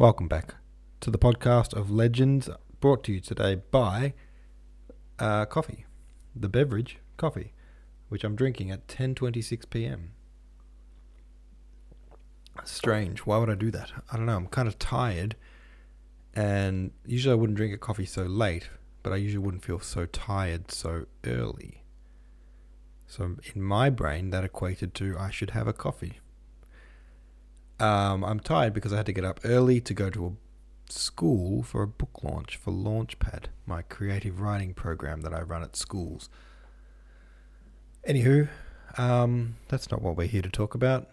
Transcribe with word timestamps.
Welcome 0.00 0.28
back 0.28 0.54
to 1.00 1.10
the 1.10 1.18
podcast 1.18 1.74
of 1.74 1.90
legends 1.90 2.48
brought 2.80 3.04
to 3.04 3.12
you 3.12 3.20
today 3.20 3.56
by 3.70 4.14
uh, 5.18 5.44
coffee, 5.44 5.84
the 6.34 6.48
beverage 6.48 7.00
coffee, 7.18 7.52
which 8.08 8.24
I'm 8.24 8.34
drinking 8.34 8.70
at 8.70 8.88
10:26 8.88 9.68
p.m. 9.68 10.12
Strange. 12.64 13.26
Why 13.26 13.36
would 13.36 13.50
I 13.50 13.54
do 13.54 13.70
that? 13.72 13.92
I 14.10 14.16
don't 14.16 14.24
know. 14.24 14.36
I'm 14.36 14.46
kind 14.46 14.68
of 14.68 14.78
tired, 14.78 15.36
and 16.32 16.92
usually 17.04 17.32
I 17.32 17.36
wouldn't 17.36 17.58
drink 17.58 17.74
a 17.74 17.76
coffee 17.76 18.06
so 18.06 18.22
late, 18.22 18.70
but 19.02 19.12
I 19.12 19.16
usually 19.16 19.44
wouldn't 19.44 19.66
feel 19.66 19.80
so 19.80 20.06
tired 20.06 20.70
so 20.70 21.04
early. 21.26 21.84
So 23.06 23.36
in 23.54 23.62
my 23.62 23.90
brain, 23.90 24.30
that 24.30 24.44
equated 24.44 24.94
to 24.94 25.18
I 25.18 25.28
should 25.28 25.50
have 25.50 25.68
a 25.68 25.74
coffee. 25.74 26.20
Um, 27.80 28.24
I'm 28.24 28.40
tired 28.40 28.74
because 28.74 28.92
I 28.92 28.96
had 28.96 29.06
to 29.06 29.12
get 29.12 29.24
up 29.24 29.40
early 29.42 29.80
to 29.80 29.94
go 29.94 30.10
to 30.10 30.26
a 30.26 30.92
school 30.92 31.62
for 31.62 31.82
a 31.82 31.86
book 31.86 32.22
launch 32.22 32.56
for 32.56 32.72
Launchpad, 32.72 33.44
my 33.64 33.80
creative 33.82 34.40
writing 34.40 34.74
program 34.74 35.22
that 35.22 35.32
I 35.32 35.40
run 35.40 35.62
at 35.62 35.76
schools. 35.76 36.28
Anywho, 38.06 38.48
um, 38.98 39.56
that's 39.68 39.90
not 39.90 40.02
what 40.02 40.16
we're 40.16 40.26
here 40.26 40.42
to 40.42 40.50
talk 40.50 40.74
about. 40.74 41.08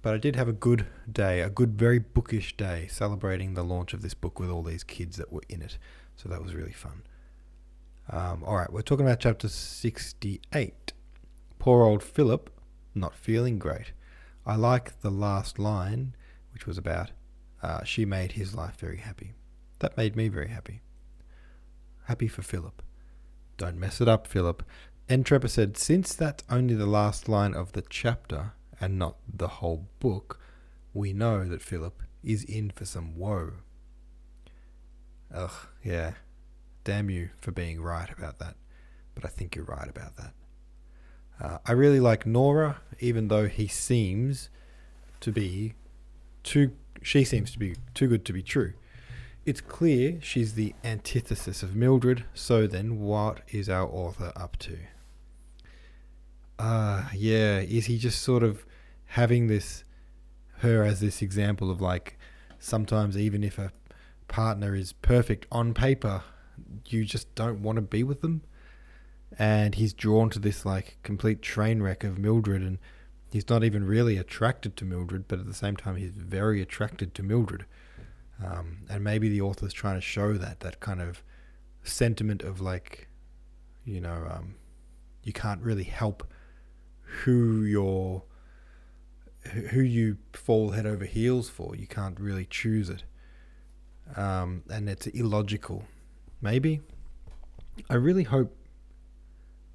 But 0.00 0.14
I 0.14 0.18
did 0.18 0.36
have 0.36 0.48
a 0.48 0.52
good 0.52 0.86
day, 1.10 1.40
a 1.40 1.50
good, 1.50 1.76
very 1.76 1.98
bookish 1.98 2.56
day, 2.56 2.86
celebrating 2.88 3.54
the 3.54 3.64
launch 3.64 3.92
of 3.92 4.02
this 4.02 4.14
book 4.14 4.38
with 4.38 4.48
all 4.48 4.62
these 4.62 4.84
kids 4.84 5.16
that 5.16 5.32
were 5.32 5.42
in 5.48 5.60
it. 5.60 5.78
So 6.14 6.28
that 6.28 6.42
was 6.42 6.54
really 6.54 6.72
fun. 6.72 7.02
Um, 8.08 8.44
all 8.44 8.56
right, 8.56 8.72
we're 8.72 8.82
talking 8.82 9.04
about 9.04 9.20
chapter 9.20 9.48
68. 9.48 10.92
Poor 11.58 11.82
old 11.82 12.02
Philip, 12.02 12.50
not 12.94 13.14
feeling 13.16 13.58
great. 13.58 13.92
I 14.46 14.54
like 14.54 15.00
the 15.00 15.10
last 15.10 15.58
line, 15.58 16.14
which 16.52 16.66
was 16.66 16.78
about 16.78 17.10
uh, 17.62 17.82
she 17.82 18.04
made 18.04 18.32
his 18.32 18.54
life 18.54 18.76
very 18.78 18.98
happy. 18.98 19.34
That 19.80 19.96
made 19.96 20.14
me 20.14 20.28
very 20.28 20.48
happy. 20.48 20.82
Happy 22.04 22.28
for 22.28 22.42
Philip. 22.42 22.80
Don't 23.56 23.76
mess 23.76 24.00
it 24.00 24.08
up, 24.08 24.26
Philip. 24.26 24.62
Trevor 25.24 25.48
said, 25.48 25.76
since 25.76 26.14
that's 26.14 26.44
only 26.48 26.74
the 26.74 26.86
last 26.86 27.28
line 27.28 27.54
of 27.54 27.72
the 27.72 27.82
chapter 27.82 28.52
and 28.80 28.98
not 28.98 29.16
the 29.32 29.48
whole 29.48 29.88
book, 29.98 30.40
we 30.94 31.12
know 31.12 31.44
that 31.44 31.62
Philip 31.62 32.02
is 32.22 32.44
in 32.44 32.70
for 32.70 32.84
some 32.84 33.16
woe. 33.16 33.52
Ugh, 35.34 35.68
yeah. 35.82 36.12
Damn 36.84 37.10
you 37.10 37.30
for 37.40 37.50
being 37.50 37.80
right 37.80 38.10
about 38.16 38.38
that. 38.38 38.54
But 39.14 39.24
I 39.24 39.28
think 39.28 39.56
you're 39.56 39.64
right 39.64 39.88
about 39.88 40.16
that. 40.16 40.34
Uh, 41.40 41.58
I 41.66 41.72
really 41.72 42.00
like 42.00 42.26
Nora, 42.26 42.80
even 43.00 43.28
though 43.28 43.46
he 43.46 43.66
seems 43.66 44.48
to 45.20 45.32
be 45.32 45.74
too. 46.42 46.72
She 47.02 47.24
seems 47.24 47.52
to 47.52 47.58
be 47.58 47.76
too 47.94 48.08
good 48.08 48.24
to 48.24 48.32
be 48.32 48.42
true. 48.42 48.72
It's 49.44 49.60
clear 49.60 50.18
she's 50.20 50.54
the 50.54 50.74
antithesis 50.82 51.62
of 51.62 51.76
Mildred. 51.76 52.24
So 52.34 52.66
then, 52.66 53.00
what 53.00 53.42
is 53.48 53.68
our 53.68 53.86
author 53.86 54.32
up 54.34 54.56
to? 54.58 54.78
Ah, 56.58 57.08
uh, 57.08 57.10
yeah. 57.14 57.58
Is 57.60 57.86
he 57.86 57.98
just 57.98 58.22
sort 58.22 58.42
of 58.42 58.64
having 59.06 59.46
this 59.46 59.84
her 60.60 60.82
as 60.82 61.00
this 61.00 61.20
example 61.20 61.70
of 61.70 61.80
like 61.80 62.18
sometimes 62.58 63.16
even 63.16 63.44
if 63.44 63.58
a 63.58 63.72
partner 64.26 64.74
is 64.74 64.92
perfect 64.94 65.46
on 65.52 65.74
paper, 65.74 66.22
you 66.86 67.04
just 67.04 67.34
don't 67.34 67.62
want 67.62 67.76
to 67.76 67.82
be 67.82 68.02
with 68.02 68.22
them? 68.22 68.42
And 69.38 69.74
he's 69.74 69.92
drawn 69.92 70.30
to 70.30 70.38
this 70.38 70.64
like 70.64 70.98
complete 71.02 71.42
train 71.42 71.82
wreck 71.82 72.04
of 72.04 72.18
Mildred, 72.18 72.62
and 72.62 72.78
he's 73.30 73.48
not 73.48 73.64
even 73.64 73.84
really 73.84 74.16
attracted 74.16 74.76
to 74.76 74.84
Mildred, 74.84 75.28
but 75.28 75.38
at 75.38 75.46
the 75.46 75.54
same 75.54 75.76
time 75.76 75.96
he's 75.96 76.10
very 76.10 76.62
attracted 76.62 77.14
to 77.14 77.22
Mildred. 77.22 77.64
Um, 78.44 78.78
and 78.88 79.02
maybe 79.02 79.28
the 79.28 79.40
author's 79.40 79.72
trying 79.72 79.96
to 79.96 80.00
show 80.00 80.34
that 80.34 80.60
that 80.60 80.80
kind 80.80 81.00
of 81.00 81.22
sentiment 81.82 82.42
of 82.42 82.60
like, 82.60 83.08
you 83.84 84.00
know, 84.00 84.26
um, 84.30 84.56
you 85.22 85.32
can't 85.32 85.62
really 85.62 85.84
help 85.84 86.30
who 87.00 87.62
you're, 87.62 88.22
who 89.70 89.80
you 89.80 90.18
fall 90.32 90.70
head 90.70 90.86
over 90.86 91.04
heels 91.04 91.48
for. 91.48 91.74
You 91.74 91.86
can't 91.86 92.18
really 92.20 92.44
choose 92.44 92.90
it, 92.90 93.04
um, 94.16 94.62
and 94.68 94.88
it's 94.88 95.06
illogical. 95.06 95.84
Maybe. 96.40 96.80
I 97.88 97.94
really 97.94 98.24
hope 98.24 98.56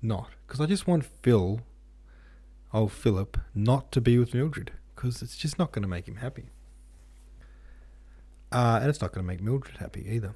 not. 0.01 0.29
Because 0.45 0.61
I 0.61 0.65
just 0.65 0.87
want 0.87 1.05
Phil, 1.21 1.61
oh 2.73 2.87
Philip, 2.87 3.37
not 3.53 3.91
to 3.91 4.01
be 4.01 4.17
with 4.17 4.33
Mildred. 4.33 4.71
Because 4.95 5.21
it's 5.21 5.37
just 5.37 5.57
not 5.57 5.71
going 5.71 5.83
to 5.83 5.87
make 5.87 6.07
him 6.07 6.17
happy. 6.17 6.45
Uh, 8.51 8.79
and 8.81 8.89
it's 8.89 9.01
not 9.01 9.13
going 9.13 9.25
to 9.25 9.27
make 9.27 9.41
Mildred 9.41 9.77
happy 9.77 10.05
either. 10.09 10.35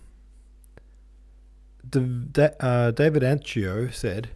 uh, 2.59 2.91
David 2.91 3.23
Anchio 3.23 3.89
said, 3.89 4.29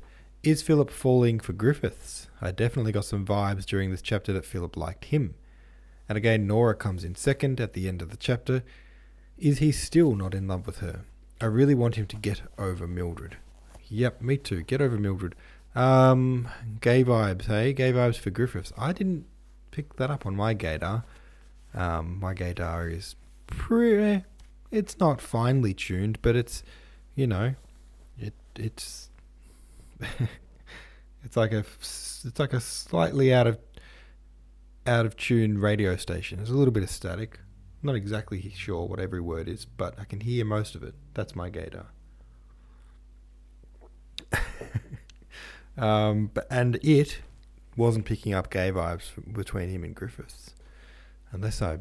Is 0.43 0.61
Philip 0.61 0.91
falling 0.91 1.39
for 1.39 1.53
Griffiths? 1.53 2.27
I 2.41 2.51
definitely 2.51 2.91
got 2.91 3.05
some 3.05 3.25
vibes 3.25 3.65
during 3.65 3.91
this 3.91 4.01
chapter 4.01 4.33
that 4.33 4.45
Philip 4.45 4.77
liked 4.77 5.05
him. 5.05 5.35
And 6.07 6.17
again, 6.17 6.47
Nora 6.47 6.75
comes 6.75 7.03
in 7.03 7.15
second 7.15 7.59
at 7.59 7.73
the 7.73 7.87
end 7.87 8.01
of 8.01 8.09
the 8.09 8.17
chapter. 8.17 8.63
Is 9.37 9.59
he 9.59 9.71
still 9.71 10.15
not 10.15 10.33
in 10.33 10.47
love 10.47 10.65
with 10.65 10.79
her? 10.79 11.05
I 11.39 11.45
really 11.45 11.75
want 11.75 11.95
him 11.95 12.05
to 12.07 12.15
get 12.17 12.41
over 12.57 12.87
Mildred. 12.87 13.37
Yep, 13.89 14.21
me 14.21 14.37
too. 14.37 14.61
Get 14.63 14.81
over 14.81 14.97
Mildred. 14.97 15.35
Um, 15.75 16.47
gay 16.81 17.03
vibes, 17.03 17.45
hey? 17.45 17.73
Gay 17.73 17.91
vibes 17.91 18.17
for 18.17 18.29
Griffiths. 18.29 18.71
I 18.77 18.93
didn't 18.93 19.25
pick 19.71 19.95
that 19.97 20.09
up 20.09 20.25
on 20.25 20.35
my 20.35 20.55
gaydar. 20.55 21.03
Um, 21.73 22.19
my 22.19 22.33
gaydar 22.33 22.91
is 22.95 23.15
pretty. 23.47 24.23
It's 24.71 24.99
not 24.99 25.21
finely 25.21 25.73
tuned, 25.73 26.19
but 26.21 26.35
it's, 26.35 26.63
you 27.15 27.27
know, 27.27 27.55
it 28.17 28.33
it's 28.55 29.09
it's 31.23 31.37
like 31.37 31.51
a 31.51 31.59
it's 31.59 32.39
like 32.39 32.53
a 32.53 32.59
slightly 32.59 33.33
out 33.33 33.47
of 33.47 33.57
out 34.85 35.05
of 35.05 35.15
tune 35.17 35.59
radio 35.59 35.95
station. 35.95 36.37
There's 36.37 36.49
a 36.49 36.57
little 36.57 36.73
bit 36.73 36.83
of 36.83 36.89
static. 36.89 37.39
I'm 37.81 37.87
not 37.87 37.95
exactly 37.95 38.51
sure 38.55 38.85
what 38.85 38.99
every 38.99 39.21
word 39.21 39.47
is, 39.47 39.65
but 39.65 39.97
I 39.99 40.03
can 40.03 40.19
hear 40.21 40.45
most 40.45 40.75
of 40.75 40.83
it. 40.83 40.95
That's 41.13 41.35
my 41.35 41.49
gaydar. 41.49 41.85
um, 45.77 46.31
but, 46.33 46.47
and 46.49 46.75
it 46.81 47.19
wasn't 47.75 48.05
picking 48.05 48.33
up 48.33 48.49
gay 48.49 48.71
vibes 48.71 49.11
between 49.33 49.69
him 49.69 49.83
and 49.83 49.95
Griffiths, 49.95 50.55
unless 51.31 51.61
I, 51.61 51.79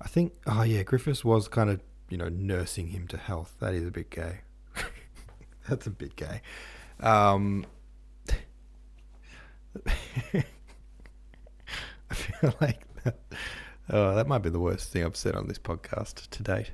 I 0.00 0.08
think, 0.08 0.34
oh 0.46 0.62
yeah, 0.62 0.82
Griffiths 0.82 1.24
was 1.24 1.48
kind 1.48 1.70
of 1.70 1.80
you 2.08 2.18
know 2.18 2.28
nursing 2.28 2.88
him 2.88 3.06
to 3.08 3.16
health. 3.16 3.56
That 3.60 3.74
is 3.74 3.86
a 3.86 3.90
bit 3.90 4.10
gay. 4.10 4.40
That's 5.68 5.86
a 5.86 5.90
bit 5.90 6.16
gay. 6.16 6.42
Um, 7.00 7.64
I 10.34 12.14
feel 12.14 12.54
like 12.60 12.82
that. 13.04 13.18
Oh, 13.88 14.14
that 14.14 14.28
might 14.28 14.38
be 14.38 14.50
the 14.50 14.60
worst 14.60 14.90
thing 14.90 15.04
I've 15.04 15.16
said 15.16 15.34
on 15.34 15.48
this 15.48 15.58
podcast 15.58 16.28
to 16.30 16.42
date. 16.42 16.72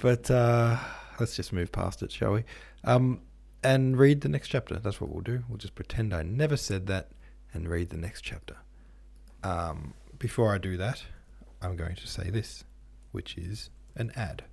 But 0.00 0.30
uh, 0.30 0.78
let's 1.18 1.36
just 1.36 1.52
move 1.52 1.72
past 1.72 2.02
it, 2.02 2.10
shall 2.10 2.32
we? 2.32 2.44
Um, 2.84 3.20
and 3.62 3.98
read 3.98 4.22
the 4.22 4.28
next 4.28 4.48
chapter. 4.48 4.78
That's 4.78 5.00
what 5.00 5.10
we'll 5.10 5.22
do. 5.22 5.44
We'll 5.48 5.58
just 5.58 5.74
pretend 5.74 6.14
I 6.14 6.22
never 6.22 6.56
said 6.56 6.86
that 6.86 7.10
and 7.52 7.68
read 7.68 7.90
the 7.90 7.96
next 7.96 8.22
chapter. 8.22 8.56
Um, 9.42 9.94
before 10.18 10.54
I 10.54 10.58
do 10.58 10.76
that, 10.76 11.04
I'm 11.62 11.76
going 11.76 11.96
to 11.96 12.06
say 12.06 12.30
this, 12.30 12.64
which 13.12 13.36
is 13.36 13.70
an 13.96 14.12
ad. 14.16 14.44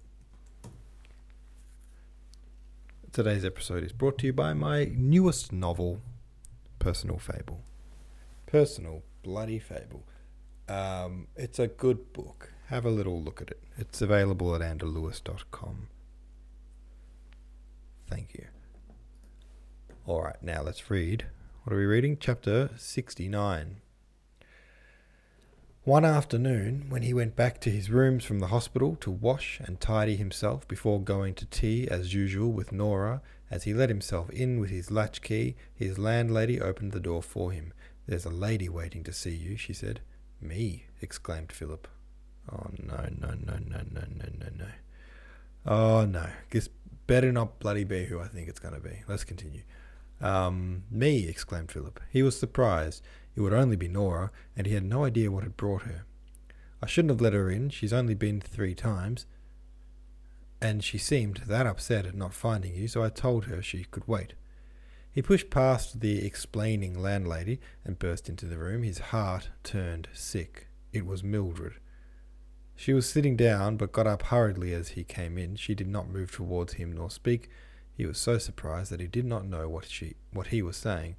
Today's 3.12 3.46
episode 3.46 3.84
is 3.84 3.94
brought 3.94 4.18
to 4.20 4.28
you 4.28 4.34
by 4.34 4.54
my 4.54 4.92
newest 4.94 5.52
novel, 5.52 6.02
Personal 6.80 7.18
Fable. 7.18 7.64
Personal 8.46 9.04
Bloody 9.24 9.60
Fable. 9.60 10.04
Um, 10.68 11.28
it's 11.36 11.60
a 11.60 11.68
good 11.68 12.14
book. 12.14 12.54
Have 12.68 12.86
a 12.86 12.90
little 12.90 13.22
look 13.22 13.42
at 13.42 13.50
it. 13.50 13.64
It's 13.78 14.02
available 14.02 14.54
at 14.54 14.62
anderlouis.com. 14.62 15.88
Thank 18.10 18.34
you. 18.34 18.46
All 20.08 20.24
right, 20.24 20.42
now 20.42 20.62
let's 20.64 20.90
read. 20.90 21.26
What 21.66 21.74
are 21.74 21.80
we 21.80 21.86
reading? 21.86 22.16
Chapter 22.18 22.70
69. 22.78 23.82
One 25.84 26.06
afternoon, 26.06 26.86
when 26.88 27.02
he 27.02 27.14
went 27.14 27.36
back 27.36 27.60
to 27.60 27.70
his 27.70 27.90
rooms 27.90 28.24
from 28.24 28.40
the 28.40 28.48
hospital 28.48 28.96
to 29.02 29.12
wash 29.12 29.60
and 29.60 29.82
tidy 29.82 30.16
himself 30.16 30.66
before 30.66 31.02
going 31.02 31.34
to 31.34 31.46
tea 31.46 31.90
as 31.90 32.14
usual 32.14 32.54
with 32.54 32.72
Nora, 32.72 33.22
as 33.52 33.66
he 33.66 33.74
let 33.74 33.90
himself 33.90 34.30
in 34.30 34.62
with 34.62 34.70
his 34.70 34.90
latchkey, 34.90 35.58
his 35.76 36.00
landlady 36.00 36.62
opened 36.62 36.94
the 36.94 37.02
door 37.02 37.22
for 37.22 37.52
him. 37.52 37.74
There's 38.08 38.24
a 38.24 38.30
lady 38.30 38.70
waiting 38.70 39.04
to 39.04 39.12
see 39.12 39.36
you, 39.36 39.58
she 39.58 39.74
said. 39.74 40.00
Me, 40.40 40.86
exclaimed 41.02 41.52
Philip. 41.52 41.86
Oh, 42.50 42.68
no, 42.82 43.10
no, 43.18 43.32
no, 43.32 43.58
no, 43.60 43.82
no, 43.92 44.04
no, 44.10 44.30
no, 44.40 44.48
no. 44.56 44.68
Oh, 45.66 46.06
no. 46.06 46.28
This 46.50 46.70
better 47.08 47.34
not 47.34 47.60
bloody 47.60 47.84
be 47.84 48.06
who 48.06 48.22
I 48.22 48.30
think 48.30 48.48
it's 48.48 48.60
going 48.60 48.74
to 48.74 48.80
be. 48.80 49.04
Let's 49.06 49.26
continue. 49.26 49.64
Um, 50.20 50.84
me, 50.90 51.28
exclaimed 51.28 51.72
Philip. 51.72 52.00
He 52.12 52.24
was 52.24 52.38
surprised. 52.38 53.04
It 53.36 53.42
would 53.42 53.54
only 53.54 53.76
be 53.76 53.88
Nora, 53.88 54.32
and 54.56 54.66
he 54.66 54.74
had 54.74 54.84
no 54.84 55.06
idea 55.06 55.32
what 55.32 55.44
had 55.44 55.58
brought 55.58 55.84
her. 55.84 56.06
I 56.82 56.88
shouldn't 56.88 57.12
have 57.12 57.22
let 57.22 57.34
her 57.34 57.50
in. 57.50 57.70
She's 57.70 57.94
only 57.94 58.16
been 58.16 58.42
three 58.42 58.76
times. 58.76 59.26
And 60.60 60.84
she 60.84 60.98
seemed 60.98 61.44
that 61.48 61.68
upset 61.68 62.06
at 62.06 62.16
not 62.16 62.34
finding 62.34 62.76
you, 62.76 62.88
so 62.88 63.04
I 63.04 63.10
told 63.10 63.46
her 63.46 63.62
she 63.62 63.84
could 63.84 64.08
wait. 64.08 64.34
He 65.12 65.22
pushed 65.22 65.50
past 65.50 66.00
the 66.02 66.26
explaining 66.26 67.00
landlady 67.00 67.60
and 67.84 68.00
burst 68.00 68.30
into 68.30 68.46
the 68.46 68.58
room. 68.58 68.84
His 68.84 69.00
heart 69.00 69.50
turned 69.64 70.08
sick. 70.14 70.68
It 70.94 71.06
was 71.06 71.24
Mildred. 71.24 71.76
She 72.76 72.94
was 72.94 73.10
sitting 73.10 73.36
down, 73.36 73.78
but 73.78 73.92
got 73.92 74.06
up 74.06 74.24
hurriedly 74.24 74.74
as 74.74 74.90
he 74.90 75.04
came 75.04 75.38
in. 75.38 75.56
She 75.56 75.74
did 75.74 75.88
not 75.88 76.10
move 76.10 76.32
towards 76.32 76.74
him 76.74 76.92
nor 76.94 77.10
speak. 77.10 77.50
He 77.98 78.06
was 78.06 78.20
so 78.20 78.38
surprised 78.38 78.92
that 78.92 79.00
he 79.00 79.08
did 79.08 79.26
not 79.26 79.48
know 79.48 79.68
what 79.68 79.86
she 79.86 80.18
what 80.32 80.48
he 80.48 80.62
was 80.62 80.78
saying. 80.78 81.16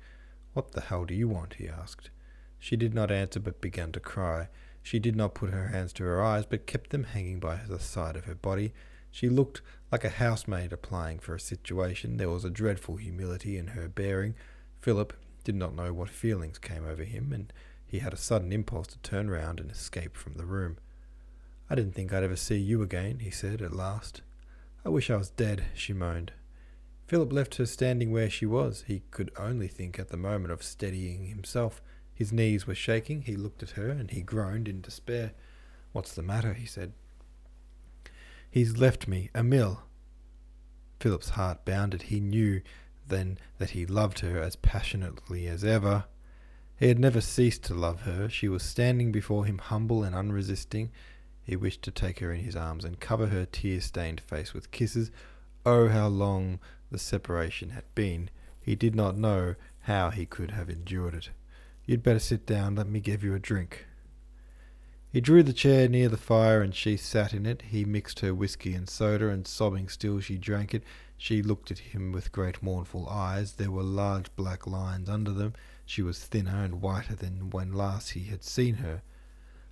What 0.52 0.70
the 0.72 0.80
hell 0.80 1.04
do 1.04 1.12
you 1.12 1.26
want? 1.26 1.54
he 1.54 1.68
asked. 1.68 2.10
She 2.56 2.76
did 2.76 2.94
not 2.94 3.10
answer, 3.10 3.40
but 3.40 3.60
began 3.60 3.90
to 3.92 4.00
cry. 4.00 4.48
She 4.80 5.00
did 5.00 5.16
not 5.16 5.34
put 5.34 5.50
her 5.50 5.68
hands 5.68 5.92
to 5.94 6.04
her 6.04 6.22
eyes, 6.22 6.46
but 6.46 6.68
kept 6.68 6.90
them 6.90 7.02
hanging 7.02 7.40
by 7.40 7.56
the 7.68 7.80
side 7.80 8.14
of 8.14 8.26
her 8.26 8.36
body. 8.36 8.72
She 9.10 9.28
looked 9.28 9.60
like 9.90 10.04
a 10.04 10.08
housemaid 10.08 10.72
applying 10.72 11.18
for 11.18 11.34
a 11.34 11.40
situation. 11.40 12.16
There 12.16 12.30
was 12.30 12.44
a 12.44 12.50
dreadful 12.50 12.94
humility 12.96 13.58
in 13.58 13.68
her 13.68 13.88
bearing. 13.88 14.36
Philip 14.80 15.14
did 15.42 15.56
not 15.56 15.74
know 15.74 15.92
what 15.92 16.08
feelings 16.10 16.58
came 16.58 16.86
over 16.86 17.02
him, 17.02 17.32
and 17.32 17.52
he 17.84 17.98
had 17.98 18.12
a 18.12 18.16
sudden 18.16 18.52
impulse 18.52 18.86
to 18.88 18.98
turn 18.98 19.30
round 19.30 19.58
and 19.58 19.70
escape 19.70 20.16
from 20.16 20.34
the 20.34 20.46
room. 20.46 20.78
I 21.68 21.74
didn't 21.74 21.96
think 21.96 22.12
I'd 22.12 22.22
ever 22.22 22.36
see 22.36 22.58
you 22.58 22.82
again, 22.82 23.18
he 23.18 23.30
said 23.30 23.62
at 23.62 23.74
last. 23.74 24.22
I 24.84 24.90
wish 24.90 25.10
I 25.10 25.16
was 25.16 25.30
dead, 25.30 25.64
she 25.74 25.92
moaned. 25.92 26.32
Philip 27.08 27.32
left 27.32 27.54
her 27.54 27.64
standing 27.64 28.12
where 28.12 28.28
she 28.28 28.44
was. 28.44 28.84
He 28.86 29.02
could 29.10 29.32
only 29.38 29.66
think 29.66 29.98
at 29.98 30.10
the 30.10 30.18
moment 30.18 30.52
of 30.52 30.62
steadying 30.62 31.24
himself. 31.24 31.80
His 32.14 32.34
knees 32.34 32.66
were 32.66 32.74
shaking. 32.74 33.22
He 33.22 33.34
looked 33.34 33.62
at 33.62 33.70
her 33.70 33.88
and 33.88 34.10
he 34.10 34.20
groaned 34.20 34.68
in 34.68 34.82
despair. 34.82 35.32
What's 35.92 36.14
the 36.14 36.22
matter? 36.22 36.52
he 36.52 36.66
said. 36.66 36.92
He's 38.50 38.76
left 38.76 39.08
me, 39.08 39.30
Emil. 39.34 39.84
Philip's 41.00 41.30
heart 41.30 41.64
bounded. 41.64 42.02
He 42.02 42.20
knew 42.20 42.60
then 43.06 43.38
that 43.56 43.70
he 43.70 43.86
loved 43.86 44.18
her 44.18 44.42
as 44.42 44.56
passionately 44.56 45.46
as 45.46 45.64
ever. 45.64 46.04
He 46.78 46.88
had 46.88 46.98
never 46.98 47.22
ceased 47.22 47.64
to 47.64 47.74
love 47.74 48.02
her. 48.02 48.28
She 48.28 48.50
was 48.50 48.62
standing 48.62 49.12
before 49.12 49.46
him 49.46 49.56
humble 49.56 50.04
and 50.04 50.14
unresisting. 50.14 50.90
He 51.42 51.56
wished 51.56 51.80
to 51.84 51.90
take 51.90 52.18
her 52.18 52.34
in 52.34 52.44
his 52.44 52.54
arms 52.54 52.84
and 52.84 53.00
cover 53.00 53.28
her 53.28 53.46
tear 53.46 53.80
stained 53.80 54.20
face 54.20 54.52
with 54.52 54.70
kisses. 54.72 55.10
Oh, 55.64 55.88
how 55.88 56.08
long 56.08 56.60
the 56.90 56.98
separation 56.98 57.70
had 57.70 57.84
been! 57.94 58.30
He 58.60 58.74
did 58.74 58.94
not 58.94 59.16
know 59.16 59.54
how 59.80 60.10
he 60.10 60.26
could 60.26 60.50
have 60.50 60.68
endured 60.68 61.14
it. 61.14 61.30
You'd 61.86 62.02
better 62.02 62.18
sit 62.18 62.44
down. 62.44 62.74
Let 62.74 62.86
me 62.86 63.00
give 63.00 63.24
you 63.24 63.34
a 63.34 63.38
drink. 63.38 63.86
He 65.10 65.22
drew 65.22 65.42
the 65.42 65.54
chair 65.54 65.88
near 65.88 66.10
the 66.10 66.18
fire, 66.18 66.60
and 66.60 66.74
she 66.74 66.98
sat 66.98 67.32
in 67.32 67.46
it. 67.46 67.62
He 67.62 67.86
mixed 67.86 68.20
her 68.20 68.34
whisky 68.34 68.74
and 68.74 68.88
soda, 68.88 69.28
and 69.28 69.46
sobbing 69.46 69.88
still, 69.88 70.20
she 70.20 70.36
drank 70.36 70.74
it. 70.74 70.84
She 71.16 71.42
looked 71.42 71.70
at 71.70 71.78
him 71.78 72.12
with 72.12 72.30
great 72.30 72.62
mournful 72.62 73.08
eyes. 73.08 73.54
There 73.54 73.70
were 73.70 73.82
large 73.82 74.34
black 74.36 74.66
lines 74.66 75.08
under 75.08 75.32
them. 75.32 75.54
She 75.86 76.02
was 76.02 76.22
thinner 76.22 76.62
and 76.62 76.82
whiter 76.82 77.14
than 77.14 77.48
when 77.48 77.72
last 77.72 78.10
he 78.10 78.24
had 78.24 78.44
seen 78.44 78.74
her. 78.74 79.00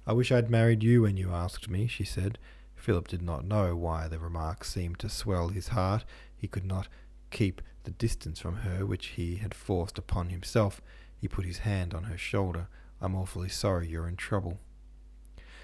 I 0.06 0.14
wish 0.14 0.32
I'd 0.32 0.48
married 0.48 0.82
you 0.82 1.02
when 1.02 1.18
you 1.18 1.32
asked 1.32 1.68
me, 1.68 1.86
she 1.86 2.04
said. 2.04 2.38
Philip 2.74 3.08
did 3.08 3.22
not 3.22 3.44
know 3.44 3.76
why 3.76 4.08
the 4.08 4.18
remark 4.18 4.64
seemed 4.64 4.98
to 5.00 5.10
swell 5.10 5.48
his 5.48 5.68
heart. 5.68 6.04
He 6.34 6.48
could 6.48 6.64
not 6.64 6.88
keep 7.36 7.60
the 7.84 7.90
distance 7.90 8.40
from 8.40 8.56
her 8.56 8.86
which 8.86 9.08
he 9.08 9.36
had 9.36 9.52
forced 9.52 9.98
upon 9.98 10.30
himself. 10.30 10.80
He 11.20 11.28
put 11.28 11.44
his 11.44 11.58
hand 11.58 11.92
on 11.92 12.04
her 12.04 12.16
shoulder. 12.16 12.66
I'm 12.98 13.14
awfully 13.14 13.50
sorry 13.50 13.88
you're 13.88 14.08
in 14.08 14.16
trouble. 14.16 14.58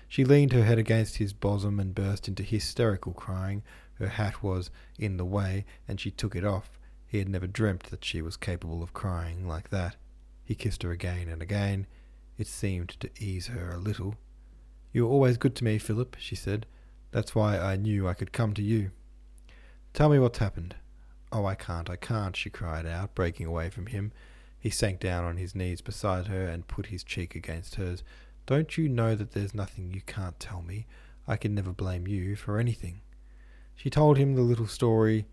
She 0.07 0.23
leaned 0.23 0.53
her 0.53 0.65
head 0.65 0.77
against 0.77 1.17
his 1.17 1.33
bosom 1.33 1.81
and 1.81 1.95
burst 1.95 2.29
into 2.29 2.43
hysterical 2.43 3.15
crying. 3.15 3.63
Her 3.95 4.09
hat 4.09 4.43
was 4.43 4.71
in 4.99 5.17
the 5.17 5.25
way, 5.25 5.65
and 5.89 5.99
she 5.99 6.11
took 6.11 6.37
it 6.37 6.45
off. 6.45 6.79
He 7.07 7.19
had 7.19 7.29
never 7.31 7.47
dreamt 7.47 7.85
that 7.85 8.05
she 8.05 8.21
was 8.21 8.37
capable 8.37 8.83
of 8.83 8.93
crying 8.93 9.49
like 9.49 9.71
that. 9.71 9.97
He 10.45 10.55
kissed 10.55 10.83
her 10.83 10.91
again 10.91 11.27
and 11.29 11.41
again. 11.41 11.87
It 12.37 12.49
seemed 12.49 12.91
to 13.01 13.09
ease 13.19 13.47
her 13.47 13.71
a 13.71 13.79
little. 13.79 14.17
You 14.93 15.07
were 15.07 15.13
always 15.13 15.39
good 15.39 15.57
to 15.57 15.65
me, 15.65 15.79
Philip, 15.79 16.17
she 16.19 16.35
said. 16.35 16.67
That's 17.13 17.35
why 17.35 17.59
I 17.59 17.77
knew 17.77 18.07
I 18.07 18.15
could 18.15 18.33
come 18.33 18.53
to 18.55 18.63
you. 18.63 18.91
Tell 19.95 20.11
me 20.11 20.19
what's 20.19 20.39
happened. 20.39 20.75
Oh, 21.35 21.47
I 21.47 21.55
can't, 21.55 21.89
I 21.89 21.97
can't, 21.97 22.37
she 22.37 22.51
cried 22.51 22.85
out, 22.85 23.15
breaking 23.15 23.47
away 23.47 23.71
from 23.71 23.87
him. 23.87 24.13
He 24.61 24.69
sank 24.69 25.01
down 25.01 25.25
on 25.25 25.39
his 25.39 25.55
knees 25.55 25.81
beside 25.81 26.27
her 26.27 26.47
and 26.47 26.69
put 26.69 26.87
his 26.87 27.03
cheek 27.03 27.35
against 27.35 27.77
hers. 27.77 28.05
Don't 28.45 28.77
you 28.77 28.87
know 28.87 29.15
that 29.15 29.33
there's 29.33 29.55
nothing 29.55 29.93
you 29.95 30.03
can't 30.03 30.39
tell 30.39 30.61
me? 30.61 30.87
I 31.27 31.37
can 31.37 31.55
never 31.55 31.73
blame 31.73 32.07
you 32.07 32.37
for 32.37 32.59
anything. 32.59 33.01
She 33.75 33.89
told 33.89 34.19
him 34.19 34.35
the 34.35 34.43
little 34.43 34.67
story. 34.67 35.25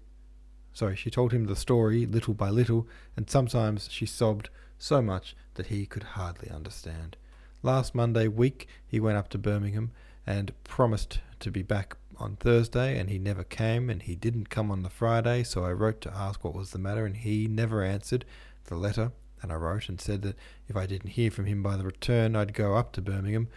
Sorry, 0.71 0.95
she 0.95 1.09
told 1.09 1.33
him 1.33 1.45
the 1.45 1.55
story 1.55 2.05
little 2.05 2.33
by 2.33 2.49
little, 2.49 2.87
and 3.17 3.29
sometimes 3.29 3.89
she 3.91 4.05
sobbed 4.05 4.49
so 4.77 5.01
much 5.01 5.35
that 5.55 5.67
he 5.67 5.85
could 5.85 6.03
hardly 6.03 6.49
understand. 6.49 7.17
Last 7.61 7.93
Monday 7.93 8.29
week 8.29 8.69
he 8.87 9.01
went 9.01 9.17
up 9.17 9.27
to 9.29 9.37
Birmingham 9.37 9.91
and 10.25 10.51
promised 10.63 11.19
to 11.39 11.51
be 11.51 11.63
back 11.63 11.95
on 12.17 12.35
Thursday, 12.35 12.97
and 12.97 13.09
he 13.09 13.17
never 13.17 13.43
came, 13.43 13.89
and 13.89 14.01
he 14.01 14.15
didn't 14.15 14.49
come 14.49 14.71
on 14.71 14.83
the 14.83 14.89
Friday, 14.89 15.43
so 15.43 15.63
I 15.63 15.71
wrote 15.71 16.01
to 16.01 16.13
ask 16.13 16.43
what 16.43 16.55
was 16.55 16.71
the 16.71 16.79
matter, 16.79 17.05
and 17.05 17.15
he 17.15 17.47
never 17.47 17.83
answered 17.83 18.25
the 18.65 18.75
letter 18.75 19.11
and 19.41 19.51
I 19.51 19.55
wrote 19.55 19.89
and 19.89 19.99
said 19.99 20.21
that 20.23 20.37
if 20.67 20.75
I 20.75 20.85
didn't 20.85 21.11
hear 21.11 21.31
from 21.31 21.45
him 21.45 21.63
by 21.63 21.77
the 21.77 21.83
return, 21.83 22.35
I'd 22.35 22.53
go 22.53 22.75
up 22.75 22.91
to 22.93 23.01
Birmingham. 23.01 23.47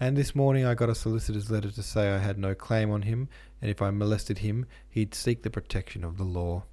And 0.00 0.16
this 0.16 0.34
morning 0.34 0.64
I 0.64 0.74
got 0.74 0.88
a 0.88 0.94
solicitor's 0.94 1.50
letter 1.50 1.70
to 1.70 1.82
say 1.82 2.10
I 2.10 2.18
had 2.18 2.38
no 2.38 2.54
claim 2.54 2.90
on 2.90 3.02
him, 3.02 3.28
and 3.60 3.70
if 3.70 3.82
I 3.82 3.90
molested 3.90 4.38
him, 4.38 4.66
he'd 4.88 5.14
seek 5.14 5.42
the 5.42 5.50
protection 5.50 6.04
of 6.04 6.16
the 6.16 6.24
law. 6.24 6.64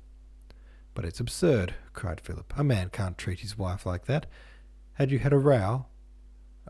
But 0.94 1.06
it's 1.06 1.20
absurd, 1.20 1.74
cried 1.94 2.22
Philip. 2.22 2.54
A 2.56 2.64
man 2.64 2.90
can't 2.90 3.18
treat 3.18 3.40
his 3.40 3.58
wife 3.58 3.86
like 3.86 4.06
that. 4.06 4.28
Had 4.94 5.12
you 5.12 5.20
had 5.20 5.34
a 5.34 5.38
row? 5.38 5.88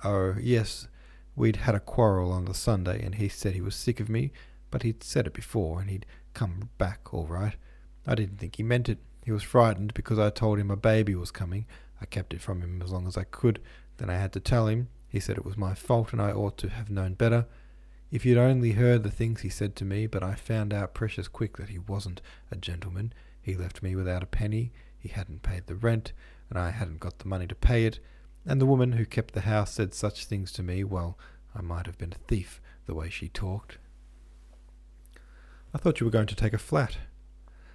Oh, 0.03 0.35
yes, 0.39 0.87
we'd 1.35 1.57
had 1.57 1.75
a 1.75 1.79
quarrel 1.79 2.31
on 2.31 2.45
the 2.45 2.53
Sunday, 2.53 3.03
and 3.03 3.15
he 3.15 3.29
said 3.29 3.53
he 3.53 3.61
was 3.61 3.75
sick 3.75 3.99
of 3.99 4.09
me, 4.09 4.31
but 4.71 4.83
he'd 4.83 5.03
said 5.03 5.27
it 5.27 5.33
before, 5.33 5.79
and 5.79 5.89
he'd 5.89 6.05
come 6.33 6.69
back 6.77 7.13
all 7.13 7.27
right. 7.27 7.55
I 8.07 8.15
didn't 8.15 8.37
think 8.37 8.55
he 8.55 8.63
meant 8.63 8.89
it. 8.89 8.99
He 9.23 9.31
was 9.31 9.43
frightened 9.43 9.93
because 9.93 10.19
I 10.19 10.29
told 10.29 10.59
him 10.59 10.69
a 10.69 10.75
baby 10.75 11.15
was 11.15 11.31
coming, 11.31 11.65
I 12.01 12.05
kept 12.05 12.33
it 12.33 12.41
from 12.41 12.61
him 12.61 12.81
as 12.81 12.91
long 12.91 13.07
as 13.07 13.17
I 13.17 13.23
could. 13.23 13.59
Then 13.97 14.09
I 14.09 14.17
had 14.17 14.33
to 14.33 14.39
tell 14.39 14.67
him. 14.67 14.89
He 15.07 15.19
said 15.19 15.37
it 15.37 15.45
was 15.45 15.57
my 15.57 15.73
fault 15.73 16.11
and 16.11 16.21
I 16.21 16.31
ought 16.31 16.57
to 16.59 16.69
have 16.69 16.89
known 16.89 17.13
better. 17.13 17.45
If 18.11 18.25
you'd 18.25 18.37
only 18.37 18.73
heard 18.73 19.03
the 19.03 19.11
things 19.11 19.41
he 19.41 19.49
said 19.49 19.75
to 19.77 19.85
me, 19.85 20.07
but 20.07 20.23
I 20.23 20.35
found 20.35 20.73
out 20.73 20.93
precious 20.93 21.27
quick 21.27 21.57
that 21.57 21.69
he 21.69 21.79
wasn't 21.79 22.21
a 22.51 22.55
gentleman. 22.55 23.13
He 23.41 23.55
left 23.55 23.81
me 23.81 23.95
without 23.95 24.23
a 24.23 24.27
penny, 24.27 24.71
he 24.97 25.09
hadn't 25.09 25.41
paid 25.41 25.67
the 25.67 25.75
rent, 25.75 26.13
and 26.49 26.59
I 26.59 26.71
hadn't 26.71 26.99
got 26.99 27.19
the 27.19 27.27
money 27.27 27.47
to 27.47 27.55
pay 27.55 27.85
it, 27.85 27.99
and 28.45 28.61
the 28.61 28.65
woman 28.65 28.93
who 28.93 29.05
kept 29.05 29.33
the 29.33 29.41
house 29.41 29.73
said 29.73 29.93
such 29.93 30.25
things 30.25 30.51
to 30.53 30.63
me, 30.63 30.83
well, 30.83 31.17
I 31.55 31.61
might 31.61 31.85
have 31.85 31.97
been 31.97 32.13
a 32.13 32.27
thief, 32.27 32.61
the 32.85 32.93
way 32.93 33.09
she 33.09 33.27
talked. 33.29 33.77
I 35.73 35.77
thought 35.77 35.99
you 35.99 36.05
were 36.05 36.11
going 36.11 36.27
to 36.27 36.35
take 36.35 36.53
a 36.53 36.57
flat. 36.57 36.97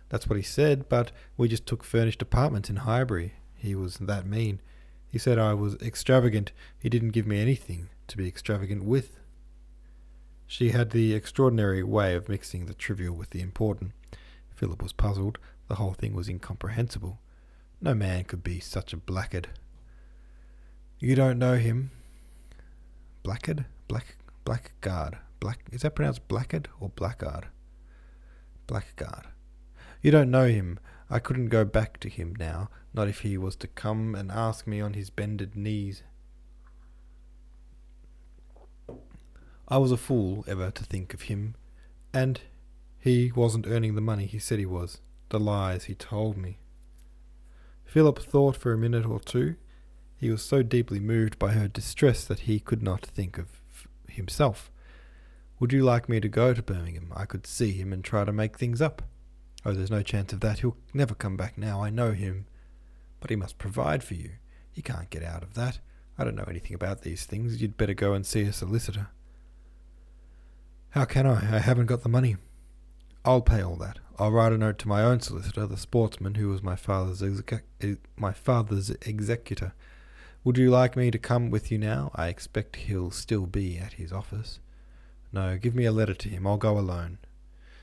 That's 0.08 0.26
what 0.26 0.36
he 0.36 0.42
said, 0.42 0.88
but 0.88 1.12
we 1.36 1.48
just 1.48 1.66
took 1.66 1.84
furnished 1.84 2.22
apartments 2.22 2.70
in 2.70 2.76
Highbury. 2.76 3.34
He 3.54 3.74
was 3.74 3.96
that 3.96 4.26
mean. 4.26 4.60
He 5.08 5.18
said 5.18 5.38
I 5.38 5.54
was 5.54 5.74
extravagant. 5.76 6.52
He 6.78 6.88
didn't 6.88 7.10
give 7.10 7.26
me 7.26 7.40
anything 7.40 7.88
to 8.08 8.16
be 8.16 8.26
extravagant 8.26 8.84
with. 8.84 9.18
She 10.46 10.70
had 10.70 10.90
the 10.90 11.14
extraordinary 11.14 11.82
way 11.82 12.14
of 12.14 12.28
mixing 12.28 12.66
the 12.66 12.74
trivial 12.74 13.14
with 13.14 13.30
the 13.30 13.40
important. 13.40 13.92
Philip 14.54 14.82
was 14.82 14.92
puzzled. 14.92 15.38
The 15.68 15.76
whole 15.76 15.94
thing 15.94 16.14
was 16.14 16.28
incomprehensible. 16.28 17.20
No 17.80 17.94
man 17.94 18.24
could 18.24 18.42
be 18.42 18.60
such 18.60 18.92
a 18.92 18.96
blackguard. 18.96 19.48
You 21.02 21.14
don't 21.14 21.38
know 21.38 21.56
him. 21.56 21.92
Blackguard? 23.22 23.64
Black 23.88 24.18
blackguard. 24.44 25.16
Black 25.40 25.60
is 25.72 25.80
that 25.80 25.94
pronounced 25.94 26.28
blackguard 26.28 26.68
or 26.78 26.90
blackguard? 26.90 27.46
Blackguard. 28.66 29.26
You 30.02 30.10
don't 30.10 30.30
know 30.30 30.46
him. 30.46 30.78
I 31.08 31.18
couldn't 31.18 31.48
go 31.48 31.64
back 31.64 32.00
to 32.00 32.10
him 32.10 32.36
now, 32.38 32.68
not 32.92 33.08
if 33.08 33.20
he 33.20 33.38
was 33.38 33.56
to 33.56 33.66
come 33.66 34.14
and 34.14 34.30
ask 34.30 34.66
me 34.66 34.78
on 34.82 34.92
his 34.92 35.08
bended 35.08 35.56
knees. 35.56 36.02
I 39.66 39.78
was 39.78 39.92
a 39.92 39.96
fool 39.96 40.44
ever 40.46 40.70
to 40.70 40.84
think 40.84 41.14
of 41.14 41.22
him, 41.22 41.54
and 42.12 42.42
he 42.98 43.32
wasn't 43.34 43.66
earning 43.66 43.94
the 43.94 44.00
money 44.02 44.26
he 44.26 44.38
said 44.38 44.58
he 44.58 44.66
was, 44.66 45.00
the 45.30 45.40
lies 45.40 45.84
he 45.84 45.94
told 45.94 46.36
me. 46.36 46.58
Philip 47.86 48.18
thought 48.18 48.56
for 48.56 48.72
a 48.72 48.78
minute 48.78 49.06
or 49.06 49.18
two. 49.18 49.56
He 50.20 50.30
was 50.30 50.42
so 50.42 50.62
deeply 50.62 51.00
moved 51.00 51.38
by 51.38 51.52
her 51.52 51.66
distress 51.66 52.26
that 52.26 52.40
he 52.40 52.60
could 52.60 52.82
not 52.82 53.06
think 53.06 53.38
of 53.38 53.46
himself. 54.06 54.70
Would 55.58 55.72
you 55.72 55.82
like 55.82 56.10
me 56.10 56.20
to 56.20 56.28
go 56.28 56.52
to 56.52 56.62
Birmingham? 56.62 57.10
I 57.16 57.24
could 57.24 57.46
see 57.46 57.72
him 57.72 57.90
and 57.90 58.04
try 58.04 58.26
to 58.26 58.32
make 58.32 58.58
things 58.58 58.82
up. 58.82 59.00
Oh, 59.64 59.72
there's 59.72 59.90
no 59.90 60.02
chance 60.02 60.34
of 60.34 60.40
that. 60.40 60.58
He'll 60.58 60.76
never 60.92 61.14
come 61.14 61.38
back 61.38 61.56
now. 61.56 61.82
I 61.82 61.88
know 61.88 62.12
him. 62.12 62.44
But 63.20 63.30
he 63.30 63.36
must 63.36 63.56
provide 63.56 64.04
for 64.04 64.12
you. 64.12 64.32
He 64.70 64.82
can't 64.82 65.08
get 65.08 65.22
out 65.22 65.42
of 65.42 65.54
that. 65.54 65.80
I 66.18 66.24
don't 66.24 66.36
know 66.36 66.44
anything 66.48 66.74
about 66.74 67.00
these 67.00 67.24
things. 67.24 67.62
You'd 67.62 67.78
better 67.78 67.94
go 67.94 68.12
and 68.12 68.26
see 68.26 68.42
a 68.42 68.52
solicitor. 68.52 69.08
How 70.90 71.06
can 71.06 71.26
I? 71.26 71.56
I 71.56 71.58
haven't 71.60 71.86
got 71.86 72.02
the 72.02 72.10
money. 72.10 72.36
I'll 73.24 73.40
pay 73.40 73.62
all 73.62 73.76
that. 73.76 74.00
I'll 74.18 74.32
write 74.32 74.52
a 74.52 74.58
note 74.58 74.78
to 74.80 74.88
my 74.88 75.02
own 75.02 75.20
solicitor, 75.20 75.66
the 75.66 75.78
sportsman 75.78 76.34
who 76.34 76.48
was 76.48 76.62
my 76.62 76.76
father's 76.76 77.22
exec- 77.22 77.64
my 78.16 78.32
father's 78.32 78.90
executor. 78.90 79.72
Would 80.42 80.56
you 80.56 80.70
like 80.70 80.96
me 80.96 81.10
to 81.10 81.18
come 81.18 81.50
with 81.50 81.70
you 81.70 81.76
now? 81.76 82.10
I 82.14 82.28
expect 82.28 82.76
he'll 82.76 83.10
still 83.10 83.44
be 83.44 83.76
at 83.76 83.94
his 83.94 84.10
office. 84.10 84.58
No, 85.32 85.58
give 85.58 85.74
me 85.74 85.84
a 85.84 85.92
letter 85.92 86.14
to 86.14 86.28
him. 86.30 86.46
I'll 86.46 86.56
go 86.56 86.78
alone. 86.78 87.18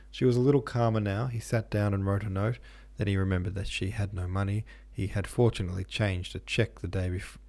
She 0.10 0.26
was 0.26 0.36
a 0.36 0.42
little 0.42 0.62
calmer 0.62 1.00
now. 1.00 1.28
He 1.28 1.40
sat 1.40 1.70
down 1.70 1.94
and 1.94 2.04
wrote 2.04 2.24
a 2.24 2.30
note. 2.30 2.58
Then 2.98 3.06
he 3.06 3.16
remembered 3.16 3.54
that 3.54 3.68
she 3.68 3.92
had 3.92 4.12
no 4.12 4.28
money. 4.28 4.66
He 4.92 5.06
had 5.06 5.28
fortunately 5.28 5.84
changed 5.84 6.36
a 6.36 6.40
cheque 6.40 6.80
the 6.80 6.88
day 6.88 7.10
before 7.10 7.40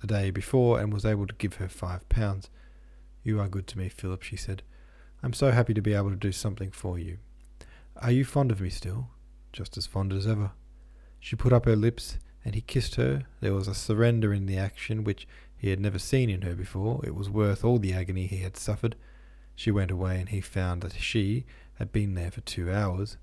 the 0.00 0.06
day 0.08 0.30
before 0.30 0.80
and 0.80 0.92
was 0.92 1.04
able 1.04 1.26
to 1.26 1.34
give 1.34 1.54
her 1.54 1.68
five 1.68 2.08
pounds. 2.08 2.50
You 3.22 3.40
are 3.40 3.48
good 3.48 3.68
to 3.68 3.78
me, 3.78 3.88
Philip, 3.88 4.22
she 4.22 4.36
said. 4.36 4.62
I'm 5.22 5.32
so 5.32 5.52
happy 5.52 5.74
to 5.74 5.80
be 5.80 5.94
able 5.94 6.10
to 6.10 6.16
do 6.16 6.32
something 6.32 6.72
for 6.72 6.98
you. 6.98 7.18
Are 7.96 8.10
you 8.10 8.24
fond 8.24 8.50
of 8.50 8.60
me 8.60 8.68
still? 8.68 9.10
Just 9.52 9.76
as 9.76 9.86
fond 9.86 10.12
as 10.12 10.26
ever. 10.26 10.50
She 11.20 11.36
put 11.36 11.52
up 11.52 11.66
her 11.66 11.76
lips 11.76 12.18
and 12.44 12.54
he 12.54 12.60
kissed 12.60 12.96
her. 12.96 13.24
There 13.40 13.54
was 13.54 13.68
a 13.68 13.74
surrender 13.74 14.32
in 14.32 14.46
the 14.46 14.58
action 14.58 15.04
which 15.04 15.26
he 15.56 15.70
had 15.70 15.80
never 15.80 15.98
seen 15.98 16.28
in 16.28 16.42
her 16.42 16.54
before. 16.54 17.00
It 17.04 17.14
was 17.14 17.30
worth 17.30 17.64
all 17.64 17.78
the 17.78 17.92
agony 17.92 18.26
he 18.26 18.38
had 18.38 18.56
suffered. 18.56 18.96
She 19.54 19.70
went 19.70 19.90
away, 19.90 20.18
and 20.18 20.28
he 20.28 20.40
found 20.40 20.82
that 20.82 20.94
she 20.94 21.44
had 21.74 21.92
been 21.92 22.14
there 22.14 22.30
for 22.30 22.40
two 22.40 22.72
hours. 22.72 23.16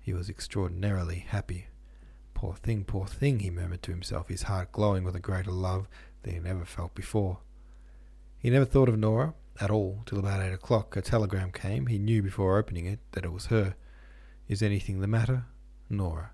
He 0.00 0.12
was 0.12 0.28
extraordinarily 0.28 1.24
happy. 1.26 1.66
Poor 2.34 2.54
thing, 2.54 2.84
poor 2.84 3.06
thing, 3.06 3.40
he 3.40 3.50
murmured 3.50 3.82
to 3.84 3.92
himself, 3.92 4.28
his 4.28 4.42
heart 4.42 4.72
glowing 4.72 5.04
with 5.04 5.16
a 5.16 5.20
greater 5.20 5.50
love 5.50 5.88
than 6.22 6.34
he 6.34 6.38
had 6.38 6.46
ever 6.46 6.64
felt 6.66 6.94
before. 6.94 7.38
He 8.38 8.50
never 8.50 8.66
thought 8.66 8.90
of 8.90 8.98
Nora 8.98 9.34
at 9.58 9.70
all 9.70 10.02
till 10.04 10.18
about 10.18 10.42
eight 10.42 10.52
o'clock. 10.52 10.96
A 10.96 11.00
telegram 11.00 11.50
came. 11.50 11.86
He 11.86 11.98
knew 11.98 12.22
before 12.22 12.58
opening 12.58 12.84
it 12.84 13.00
that 13.12 13.24
it 13.24 13.32
was 13.32 13.46
her. 13.46 13.74
Is 14.48 14.62
anything 14.62 15.00
the 15.00 15.06
matter? 15.06 15.46
Nora. 15.88 16.32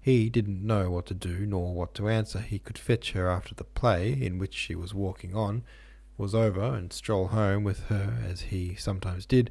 He 0.00 0.30
didn't 0.30 0.66
know 0.66 0.90
what 0.90 1.06
to 1.06 1.14
do 1.14 1.44
nor 1.44 1.74
what 1.74 1.94
to 1.96 2.08
answer. 2.08 2.40
He 2.40 2.58
could 2.58 2.78
fetch 2.78 3.12
her 3.12 3.28
after 3.28 3.54
the 3.54 3.64
play, 3.64 4.12
in 4.12 4.38
which 4.38 4.54
she 4.54 4.74
was 4.74 4.94
walking 4.94 5.34
on, 5.34 5.62
was 6.16 6.34
over, 6.34 6.62
and 6.62 6.92
stroll 6.92 7.28
home 7.28 7.64
with 7.64 7.84
her 7.84 8.18
as 8.26 8.42
he 8.42 8.74
sometimes 8.74 9.26
did, 9.26 9.50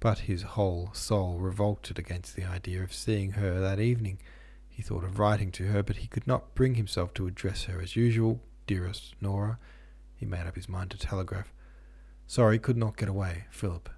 but 0.00 0.20
his 0.20 0.42
whole 0.42 0.90
soul 0.92 1.38
revolted 1.38 1.98
against 1.98 2.36
the 2.36 2.44
idea 2.44 2.82
of 2.82 2.92
seeing 2.92 3.32
her 3.32 3.58
that 3.60 3.80
evening. 3.80 4.18
He 4.68 4.82
thought 4.82 5.02
of 5.02 5.18
writing 5.18 5.50
to 5.52 5.66
her, 5.66 5.82
but 5.82 5.96
he 5.96 6.06
could 6.06 6.26
not 6.26 6.54
bring 6.54 6.76
himself 6.76 7.12
to 7.14 7.26
address 7.26 7.64
her 7.64 7.80
as 7.80 7.96
usual, 7.96 8.40
dearest 8.68 9.16
Nora. 9.20 9.58
He 10.14 10.26
made 10.26 10.46
up 10.46 10.54
his 10.54 10.68
mind 10.68 10.92
to 10.92 10.98
telegraph. 10.98 11.52
Sorry, 12.28 12.60
could 12.60 12.76
not 12.76 12.96
get 12.96 13.08
away, 13.08 13.46
Philip. 13.50 13.88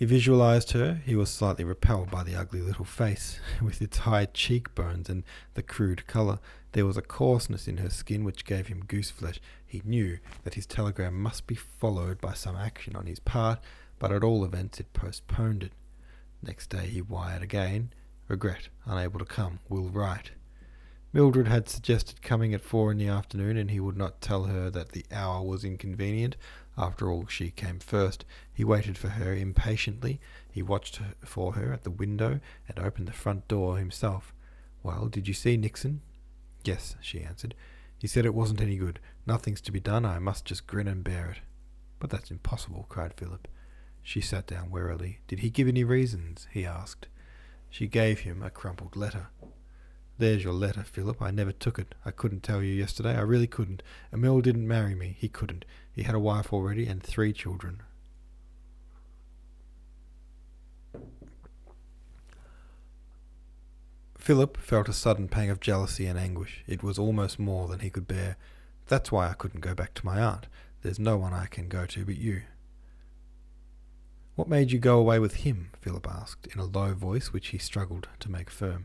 He 0.00 0.06
visualized 0.06 0.70
her. 0.70 1.02
He 1.04 1.14
was 1.14 1.28
slightly 1.28 1.62
repelled 1.62 2.10
by 2.10 2.22
the 2.22 2.34
ugly 2.34 2.62
little 2.62 2.86
face, 2.86 3.38
with 3.60 3.82
its 3.82 3.98
high 3.98 4.24
cheekbones 4.24 5.10
and 5.10 5.24
the 5.52 5.62
crude 5.62 6.06
colour. 6.06 6.38
There 6.72 6.86
was 6.86 6.96
a 6.96 7.02
coarseness 7.02 7.68
in 7.68 7.76
her 7.76 7.90
skin 7.90 8.24
which 8.24 8.46
gave 8.46 8.68
him 8.68 8.86
goose 8.86 9.10
flesh. 9.10 9.42
He 9.66 9.82
knew 9.84 10.18
that 10.42 10.54
his 10.54 10.64
telegram 10.64 11.20
must 11.20 11.46
be 11.46 11.54
followed 11.54 12.18
by 12.18 12.32
some 12.32 12.56
action 12.56 12.96
on 12.96 13.04
his 13.04 13.20
part, 13.20 13.58
but 13.98 14.10
at 14.10 14.24
all 14.24 14.42
events 14.42 14.80
it 14.80 14.90
postponed 14.94 15.64
it. 15.64 15.72
Next 16.42 16.70
day 16.70 16.86
he 16.86 17.02
wired 17.02 17.42
again. 17.42 17.92
Regret, 18.26 18.70
unable 18.86 19.18
to 19.18 19.26
come. 19.26 19.58
Will 19.68 19.90
write. 19.90 20.30
Mildred 21.12 21.48
had 21.48 21.68
suggested 21.68 22.22
coming 22.22 22.54
at 22.54 22.62
four 22.62 22.90
in 22.90 22.96
the 22.96 23.08
afternoon, 23.08 23.58
and 23.58 23.70
he 23.70 23.80
would 23.80 23.98
not 23.98 24.22
tell 24.22 24.44
her 24.44 24.70
that 24.70 24.92
the 24.92 25.04
hour 25.12 25.42
was 25.42 25.62
inconvenient. 25.62 26.36
After 26.76 27.10
all, 27.10 27.26
she 27.26 27.50
came 27.50 27.78
first. 27.78 28.24
He 28.52 28.64
waited 28.64 28.96
for 28.96 29.08
her 29.08 29.34
impatiently. 29.34 30.20
He 30.50 30.62
watched 30.62 31.00
for 31.24 31.52
her 31.52 31.72
at 31.72 31.84
the 31.84 31.90
window 31.90 32.40
and 32.68 32.78
opened 32.78 33.08
the 33.08 33.12
front 33.12 33.48
door 33.48 33.76
himself. 33.78 34.32
Well, 34.82 35.06
did 35.06 35.28
you 35.28 35.34
see 35.34 35.56
Nixon? 35.56 36.00
Yes, 36.64 36.96
she 37.00 37.22
answered. 37.22 37.54
He 37.98 38.06
said 38.06 38.24
it 38.24 38.34
wasn't 38.34 38.62
any 38.62 38.76
good. 38.76 38.98
Nothing's 39.26 39.60
to 39.62 39.72
be 39.72 39.80
done. 39.80 40.06
I 40.06 40.18
must 40.18 40.46
just 40.46 40.66
grin 40.66 40.88
and 40.88 41.04
bear 41.04 41.30
it. 41.32 41.38
But 41.98 42.10
that's 42.10 42.30
impossible, 42.30 42.86
cried 42.88 43.12
Philip. 43.14 43.46
She 44.02 44.22
sat 44.22 44.46
down 44.46 44.70
wearily. 44.70 45.20
Did 45.28 45.40
he 45.40 45.50
give 45.50 45.68
any 45.68 45.84
reasons? 45.84 46.48
he 46.50 46.64
asked. 46.64 47.08
She 47.68 47.86
gave 47.86 48.20
him 48.20 48.42
a 48.42 48.50
crumpled 48.50 48.96
letter. 48.96 49.28
There's 50.20 50.44
your 50.44 50.52
letter, 50.52 50.82
Philip. 50.82 51.22
I 51.22 51.30
never 51.30 51.50
took 51.50 51.78
it. 51.78 51.94
I 52.04 52.10
couldn't 52.10 52.42
tell 52.42 52.62
you 52.62 52.74
yesterday. 52.74 53.16
I 53.16 53.22
really 53.22 53.46
couldn't. 53.46 53.82
Emil 54.12 54.42
didn't 54.42 54.68
marry 54.68 54.94
me. 54.94 55.16
He 55.18 55.28
couldn't. 55.28 55.64
He 55.90 56.02
had 56.02 56.14
a 56.14 56.18
wife 56.20 56.52
already 56.52 56.86
and 56.86 57.02
three 57.02 57.32
children. 57.32 57.80
Philip 64.18 64.58
felt 64.58 64.90
a 64.90 64.92
sudden 64.92 65.26
pang 65.26 65.48
of 65.48 65.58
jealousy 65.58 66.04
and 66.04 66.18
anguish. 66.18 66.64
It 66.66 66.82
was 66.82 66.98
almost 66.98 67.38
more 67.38 67.66
than 67.66 67.80
he 67.80 67.88
could 67.88 68.06
bear. 68.06 68.36
That's 68.88 69.10
why 69.10 69.30
I 69.30 69.32
couldn't 69.32 69.60
go 69.60 69.74
back 69.74 69.94
to 69.94 70.04
my 70.04 70.20
aunt. 70.20 70.48
There's 70.82 70.98
no 70.98 71.16
one 71.16 71.32
I 71.32 71.46
can 71.46 71.66
go 71.66 71.86
to 71.86 72.04
but 72.04 72.18
you. 72.18 72.42
What 74.34 74.48
made 74.48 74.70
you 74.70 74.78
go 74.78 74.98
away 74.98 75.18
with 75.18 75.36
him? 75.36 75.70
Philip 75.80 76.06
asked, 76.06 76.46
in 76.48 76.60
a 76.60 76.66
low 76.66 76.92
voice 76.92 77.32
which 77.32 77.48
he 77.48 77.58
struggled 77.58 78.08
to 78.18 78.30
make 78.30 78.50
firm. 78.50 78.84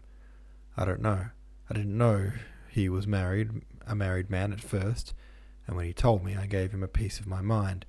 I 0.77 0.85
don't 0.85 1.01
know. 1.01 1.27
I 1.69 1.73
didn't 1.73 1.97
know 1.97 2.31
he 2.69 2.89
was 2.89 3.07
married, 3.07 3.61
a 3.87 3.95
married 3.95 4.29
man 4.29 4.51
at 4.51 4.61
first, 4.61 5.13
and 5.67 5.75
when 5.75 5.85
he 5.85 5.93
told 5.93 6.23
me, 6.23 6.35
I 6.35 6.45
gave 6.45 6.71
him 6.71 6.83
a 6.83 6.87
piece 6.87 7.19
of 7.19 7.27
my 7.27 7.41
mind, 7.41 7.85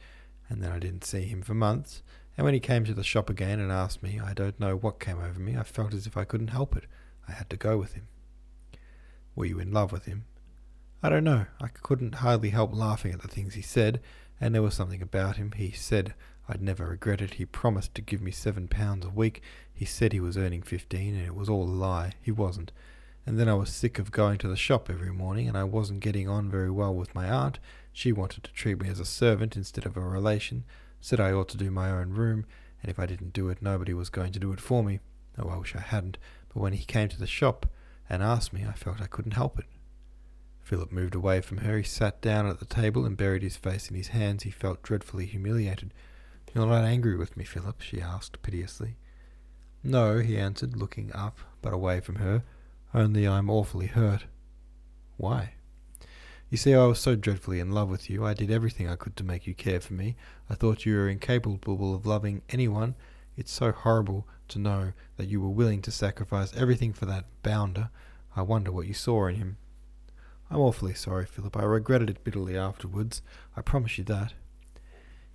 and 0.49 0.63
then 0.63 0.71
I 0.71 0.79
didn't 0.79 1.05
see 1.05 1.23
him 1.23 1.43
for 1.43 1.55
months. 1.55 2.03
And 2.37 2.45
when 2.45 2.55
he 2.55 2.61
came 2.61 2.85
to 2.85 2.95
the 2.95 3.03
shop 3.03 3.29
again 3.29 3.59
and 3.59 3.73
asked 3.73 4.03
me, 4.03 4.21
I 4.21 4.35
don't 4.35 4.61
know 4.61 4.77
what 4.77 5.01
came 5.01 5.19
over 5.19 5.41
me. 5.41 5.57
I 5.57 5.63
felt 5.63 5.95
as 5.95 6.07
if 6.07 6.17
I 6.17 6.25
couldn't 6.25 6.49
help 6.49 6.77
it. 6.77 6.85
I 7.29 7.33
had 7.33 7.51
to 7.51 7.57
go 7.57 7.77
with 7.77 7.95
him. 7.95 8.09
Were 9.35 9.47
you 9.47 9.59
in 9.59 9.73
love 9.73 9.91
with 9.91 10.05
him? 10.05 10.27
I 11.03 11.09
don't 11.09 11.25
know. 11.25 11.47
I 11.61 11.69
couldn't 11.69 12.17
hardly 12.17 12.51
help 12.51 12.75
laughing 12.75 13.13
at 13.13 13.21
the 13.21 13.29
things 13.29 13.55
he 13.55 13.63
said, 13.63 14.01
and 14.41 14.55
there 14.55 14.63
was 14.63 14.75
something 14.75 15.03
about 15.03 15.37
him. 15.37 15.53
He 15.53 15.71
said 15.73 16.15
I'd 16.49 16.63
never 16.63 16.87
regret 16.87 17.21
it. 17.21 17.35
He 17.35 17.45
promised 17.45 17.95
to 17.95 18.03
give 18.03 18.23
me 18.23 18.31
seven 18.31 18.69
pounds 18.69 19.05
a 19.05 19.11
week. 19.11 19.43
He 19.73 19.85
said 19.85 20.13
he 20.13 20.21
was 20.21 20.37
earning 20.37 20.63
fifteen, 20.63 21.15
and 21.17 21.27
it 21.27 21.35
was 21.35 21.49
all 21.49 21.65
a 21.65 21.71
lie. 21.71 22.13
He 22.23 22.31
wasn't. 22.31 22.73
And 23.27 23.39
then 23.39 23.49
I 23.49 23.55
was 23.55 23.71
sick 23.71 23.99
of 23.99 24.13
going 24.13 24.39
to 24.39 24.49
the 24.49 24.57
shop 24.57 24.89
every 24.89 25.13
morning, 25.13 25.49
and 25.49 25.59
I 25.59 25.65
wasn't 25.65 26.01
getting 26.01 26.29
on 26.29 26.49
very 26.49 26.71
well 26.71 26.95
with 26.95 27.15
my 27.15 27.29
aunt. 27.29 27.59
She 27.93 28.13
wanted 28.13 28.45
to 28.45 28.53
treat 28.53 28.81
me 28.81 28.89
as 28.89 29.01
a 29.01 29.05
servant 29.05 29.57
instead 29.57 29.87
of 29.87 29.97
a 29.97 30.01
relation, 30.01 30.65
said 31.01 31.19
I 31.19 31.33
ought 31.33 31.49
to 31.49 31.57
do 31.57 31.71
my 31.71 31.91
own 31.91 32.11
room, 32.11 32.47
and 32.81 32.91
if 32.91 33.01
I 33.01 33.07
didn't 33.07 33.33
do 33.33 33.49
it, 33.49 33.61
nobody 33.61 33.93
was 33.93 34.11
going 34.11 34.33
to 34.33 34.39
do 34.39 34.53
it 34.53 34.61
for 34.61 34.85
me. 34.85 35.01
Oh, 35.39 35.49
I 35.49 35.57
wish 35.57 35.75
I 35.75 35.81
hadn't. 35.81 36.19
But 36.49 36.61
when 36.61 36.73
he 36.73 36.85
came 36.85 37.09
to 37.09 37.19
the 37.19 37.27
shop 37.27 37.67
and 38.09 38.23
asked 38.23 38.53
me, 38.53 38.65
I 38.65 38.73
felt 38.73 39.03
I 39.03 39.07
couldn't 39.07 39.33
help 39.33 39.59
it. 39.59 39.67
Philip 40.63 40.93
moved 40.93 41.15
away 41.15 41.41
from 41.41 41.59
her. 41.59 41.79
He 41.79 41.85
sat 41.85 42.21
down 42.21 42.47
at 42.47 42.61
the 42.61 42.65
table 42.65 43.05
and 43.05 43.17
buried 43.17 43.43
his 43.43 43.57
face 43.57 43.89
in 43.89 43.97
his 43.97 44.09
hands. 44.09 44.45
He 44.45 44.51
felt 44.51 44.83
dreadfully 44.83 45.27
humiliated. 45.27 45.93
You're 46.57 46.65
not 46.65 46.85
angry 46.85 47.17
with 47.17 47.37
me, 47.37 47.45
Philip? 47.45 47.83
she 47.83 48.01
asked 48.01 48.41
piteously. 48.41 48.97
No, 49.85 50.21
he 50.21 50.39
answered, 50.39 50.75
looking 50.75 51.13
up, 51.13 51.39
but 51.61 51.75
away 51.75 52.01
from 52.01 52.15
her. 52.15 52.45
Only 52.95 53.29
I'm 53.29 53.51
awfully 53.51 53.89
hurt. 53.89 54.25
Why? 55.19 55.53
You 56.49 56.57
see, 56.57 56.73
I 56.73 56.87
was 56.87 56.99
so 56.99 57.15
dreadfully 57.15 57.61
in 57.61 57.73
love 57.73 57.91
with 57.91 58.09
you. 58.09 58.25
I 58.25 58.33
did 58.33 58.51
everything 58.51 58.89
I 58.89 58.97
could 58.97 59.17
to 59.17 59.23
make 59.23 59.47
you 59.47 59.53
care 59.53 59.81
for 59.81 59.93
me. 59.93 60.17
I 60.49 60.55
thought 60.55 60.87
you 60.87 60.97
were 60.97 61.11
incapable 61.11 61.95
of 61.95 62.07
loving 62.07 62.41
anyone. 62.49 62.95
It's 63.37 63.53
so 63.53 63.71
horrible 63.71 64.27
to 64.49 64.59
know 64.59 64.95
that 65.19 65.29
you 65.29 65.43
were 65.43 65.51
willing 65.51 65.83
to 65.83 65.91
sacrifice 65.91 66.57
everything 66.57 66.95
for 66.95 67.05
that 67.05 67.27
bounder. 67.43 67.91
I 68.35 68.41
wonder 68.41 68.73
what 68.73 68.87
you 68.87 68.95
saw 68.95 69.27
in 69.27 69.35
him. 69.35 69.59
I'm 70.51 70.61
awfully 70.61 70.95
sorry, 70.95 71.27
Philip. 71.27 71.55
I 71.55 71.65
regretted 71.65 72.09
it 72.09 72.25
bitterly 72.25 72.57
afterwards. 72.57 73.21
I 73.55 73.61
promise 73.61 73.99
you 73.99 74.05
that. 74.05 74.33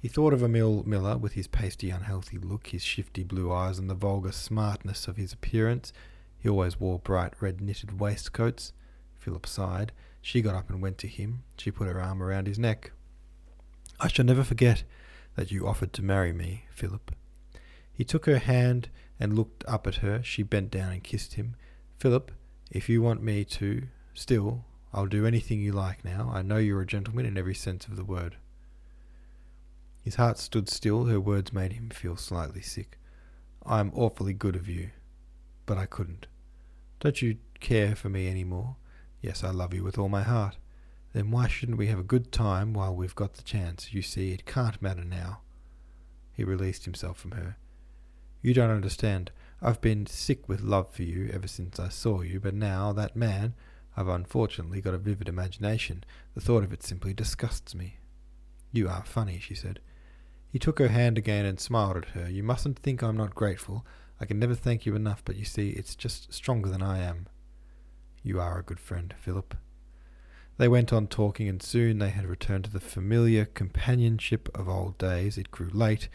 He 0.02 0.08
thought 0.08 0.34
of 0.34 0.42
Emil 0.42 0.84
Miller 0.88 1.16
with 1.16 1.34
his 1.34 1.46
pasty, 1.46 1.92
unhealthy 1.92 2.40
look, 2.40 2.68
his 2.68 2.84
shifty 2.84 3.24
blue 3.24 3.54
eyes, 3.54 3.78
and 3.78 3.88
the 3.88 3.94
vulgar 3.94 4.32
smartness 4.32 5.08
of 5.08 5.16
his 5.16 5.32
appearance. 5.32 5.94
He 6.40 6.50
always 6.50 6.80
wore 6.80 6.98
bright 6.98 7.40
red 7.40 7.62
knitted 7.62 8.00
waistcoats. 8.00 8.74
Philip 9.20 9.46
sighed. 9.46 9.92
She 10.20 10.42
got 10.42 10.56
up 10.56 10.72
and 10.72 10.82
went 10.82 10.98
to 11.00 11.08
him. 11.08 11.44
She 11.56 11.70
put 11.70 11.88
her 11.88 12.02
arm 12.02 12.24
around 12.24 12.48
his 12.48 12.58
neck. 12.58 12.94
I 14.00 14.08
shall 14.08 14.26
never 14.26 14.44
forget 14.44 14.84
that 15.36 15.52
you 15.52 15.68
offered 15.68 15.94
to 15.94 16.02
marry 16.02 16.34
me, 16.34 16.66
Philip. 16.72 17.12
He 17.94 18.04
took 18.04 18.26
her 18.26 18.40
hand 18.40 18.90
and 19.20 19.36
looked 19.36 19.64
up 19.68 19.86
at 19.86 19.98
her. 19.98 20.24
She 20.24 20.42
bent 20.42 20.72
down 20.72 20.94
and 20.94 21.04
kissed 21.04 21.36
him. 21.36 21.56
Philip, 22.00 22.32
if 22.72 22.90
you 22.90 23.04
want 23.04 23.22
me 23.22 23.46
to, 23.46 23.84
still, 24.16 24.66
I'll 24.94 25.06
do 25.06 25.28
anything 25.28 25.62
you 25.62 25.74
like 25.74 26.04
now. 26.04 26.32
I 26.34 26.42
know 26.42 26.58
you're 26.58 26.82
a 26.82 26.88
gentleman 26.88 27.28
in 27.28 27.38
every 27.38 27.54
sense 27.54 27.86
of 27.86 27.98
the 27.98 28.04
word. 28.04 28.38
His 30.04 30.16
heart 30.16 30.38
stood 30.38 30.68
still. 30.70 31.06
Her 31.06 31.20
words 31.20 31.54
made 31.54 31.74
him 31.74 31.90
feel 31.90 32.16
slightly 32.16 32.62
sick. 32.62 32.98
I'm 33.66 33.92
awfully 33.94 34.34
good 34.34 34.56
of 34.56 34.68
you, 34.68 34.90
but 35.66 35.78
I 35.78 35.86
couldn't. 35.86 36.28
Don't 37.00 37.22
you 37.22 37.38
care 37.60 37.96
for 37.96 38.10
me 38.10 38.28
any 38.28 38.44
more? 38.44 38.76
Yes, 39.22 39.44
I 39.44 39.52
love 39.52 39.74
you 39.74 39.84
with 39.84 39.98
all 39.98 40.10
my 40.10 40.24
heart. 40.24 40.58
Then 41.14 41.30
why 41.30 41.48
shouldn't 41.48 41.78
we 41.78 41.88
have 41.88 42.00
a 42.00 42.04
good 42.04 42.32
time 42.32 42.74
while 42.74 42.96
we've 42.96 43.16
got 43.16 43.34
the 43.34 43.44
chance? 43.44 43.94
You 43.94 44.02
see, 44.02 44.32
it 44.32 44.46
can't 44.46 44.82
matter 44.82 45.04
now. 45.04 45.42
He 46.34 46.44
released 46.44 46.86
himself 46.86 47.18
from 47.18 47.32
her. 47.32 47.58
You 48.42 48.54
don't 48.54 48.72
understand. 48.72 49.32
I've 49.62 49.82
been 49.82 50.08
sick 50.08 50.50
with 50.50 50.62
love 50.62 50.92
for 50.92 51.04
you 51.04 51.30
ever 51.32 51.48
since 51.48 51.80
I 51.80 51.90
saw 51.90 52.22
you, 52.22 52.40
but 52.40 52.56
now 52.56 52.94
that 52.94 53.16
man, 53.16 53.54
I've 53.96 54.08
unfortunately 54.08 54.82
got 54.82 54.96
a 54.96 54.98
vivid 54.98 55.30
imagination. 55.30 56.04
The 56.34 56.42
thought 56.42 56.64
of 56.64 56.74
it 56.74 56.82
simply 56.82 57.14
disgusts 57.14 57.76
me. 57.76 57.98
You 58.72 58.90
are 58.90 59.04
funny, 59.06 59.40
she 59.40 59.54
said. 59.54 59.80
He 60.52 60.60
took 60.60 60.80
her 60.80 60.90
hand 60.90 61.18
again 61.18 61.46
and 61.46 61.60
smiled 61.60 61.98
at 61.98 62.06
her. 62.10 62.30
You 62.30 62.44
mustn't 62.44 62.78
think 62.78 63.02
I'm 63.02 63.16
not 63.16 63.34
grateful. 63.34 63.86
I 64.20 64.26
can 64.26 64.38
never 64.38 64.54
thank 64.54 64.86
you 64.86 64.96
enough, 64.96 65.24
but 65.24 65.38
you 65.38 65.46
see, 65.46 65.70
it's 65.70 65.96
just 65.96 66.34
stronger 66.34 66.70
than 66.70 66.84
I 66.84 67.00
am. 67.00 67.28
You 68.22 68.40
are 68.42 68.60
a 68.60 68.64
good 68.64 68.80
friend, 68.80 69.16
Philip. 69.18 69.56
They 70.58 70.68
went 70.68 70.92
on 70.92 71.08
talking, 71.08 71.48
and 71.48 71.64
soon 71.64 72.00
they 72.00 72.10
had 72.10 72.26
returned 72.26 72.66
to 72.66 72.70
the 72.70 72.82
familiar 72.82 73.46
companionship 73.46 74.50
of 74.54 74.68
old 74.68 74.98
days. 74.98 75.38
It 75.38 75.52
grew 75.52 75.70
late. 75.72 76.10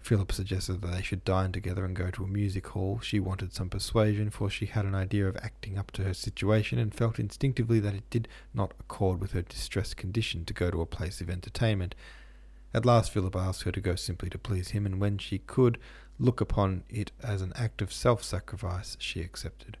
Philip 0.00 0.32
suggested 0.32 0.80
that 0.80 0.90
they 0.90 1.02
should 1.02 1.22
dine 1.22 1.52
together 1.52 1.84
and 1.84 1.94
go 1.94 2.10
to 2.10 2.24
a 2.24 2.28
music 2.28 2.66
hall. 2.68 2.98
She 3.00 3.20
wanted 3.20 3.52
some 3.52 3.68
persuasion, 3.68 4.30
for 4.30 4.50
she 4.50 4.66
had 4.66 4.86
an 4.86 4.96
idea 4.96 5.28
of 5.28 5.36
acting 5.36 5.78
up 5.78 5.92
to 5.92 6.02
her 6.02 6.14
situation, 6.14 6.78
and 6.78 6.94
felt 6.94 7.20
instinctively 7.20 7.78
that 7.78 7.94
it 7.94 8.10
did 8.10 8.26
not 8.52 8.72
accord 8.80 9.20
with 9.20 9.32
her 9.32 9.42
distressed 9.42 9.96
condition 9.96 10.44
to 10.46 10.54
go 10.54 10.70
to 10.70 10.80
a 10.80 10.86
place 10.86 11.20
of 11.20 11.30
entertainment. 11.30 11.94
At 12.74 12.86
last 12.86 13.10
Philip 13.10 13.36
asked 13.36 13.62
her 13.64 13.72
to 13.72 13.80
go 13.80 13.94
simply 13.94 14.30
to 14.30 14.38
please 14.38 14.70
him, 14.70 14.86
and 14.86 15.00
when 15.00 15.18
she 15.18 15.38
could 15.38 15.78
look 16.18 16.40
upon 16.40 16.84
it 16.88 17.12
as 17.22 17.42
an 17.42 17.52
act 17.54 17.82
of 17.82 17.92
self 17.92 18.22
sacrifice, 18.22 18.96
she 18.98 19.20
accepted. 19.20 19.76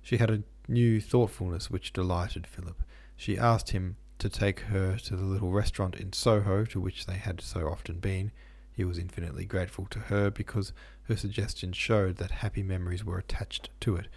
She 0.00 0.16
had 0.16 0.30
a 0.30 0.42
new 0.68 1.00
thoughtfulness 1.00 1.70
which 1.70 1.92
delighted 1.92 2.46
Philip. 2.46 2.82
She 3.16 3.38
asked 3.38 3.70
him 3.70 3.96
to 4.18 4.28
take 4.28 4.60
her 4.60 4.96
to 4.96 5.16
the 5.16 5.24
little 5.24 5.50
restaurant 5.50 5.96
in 5.96 6.12
Soho 6.12 6.64
to 6.66 6.80
which 6.80 7.06
they 7.06 7.16
had 7.16 7.40
so 7.40 7.68
often 7.68 7.98
been. 7.98 8.32
He 8.72 8.84
was 8.84 8.98
infinitely 8.98 9.44
grateful 9.44 9.86
to 9.90 9.98
her 9.98 10.30
because 10.30 10.72
her 11.04 11.16
suggestion 11.16 11.72
showed 11.72 12.16
that 12.16 12.30
happy 12.30 12.62
memories 12.62 13.04
were 13.04 13.18
attached 13.18 13.68
to 13.80 13.96
it. 13.96 14.08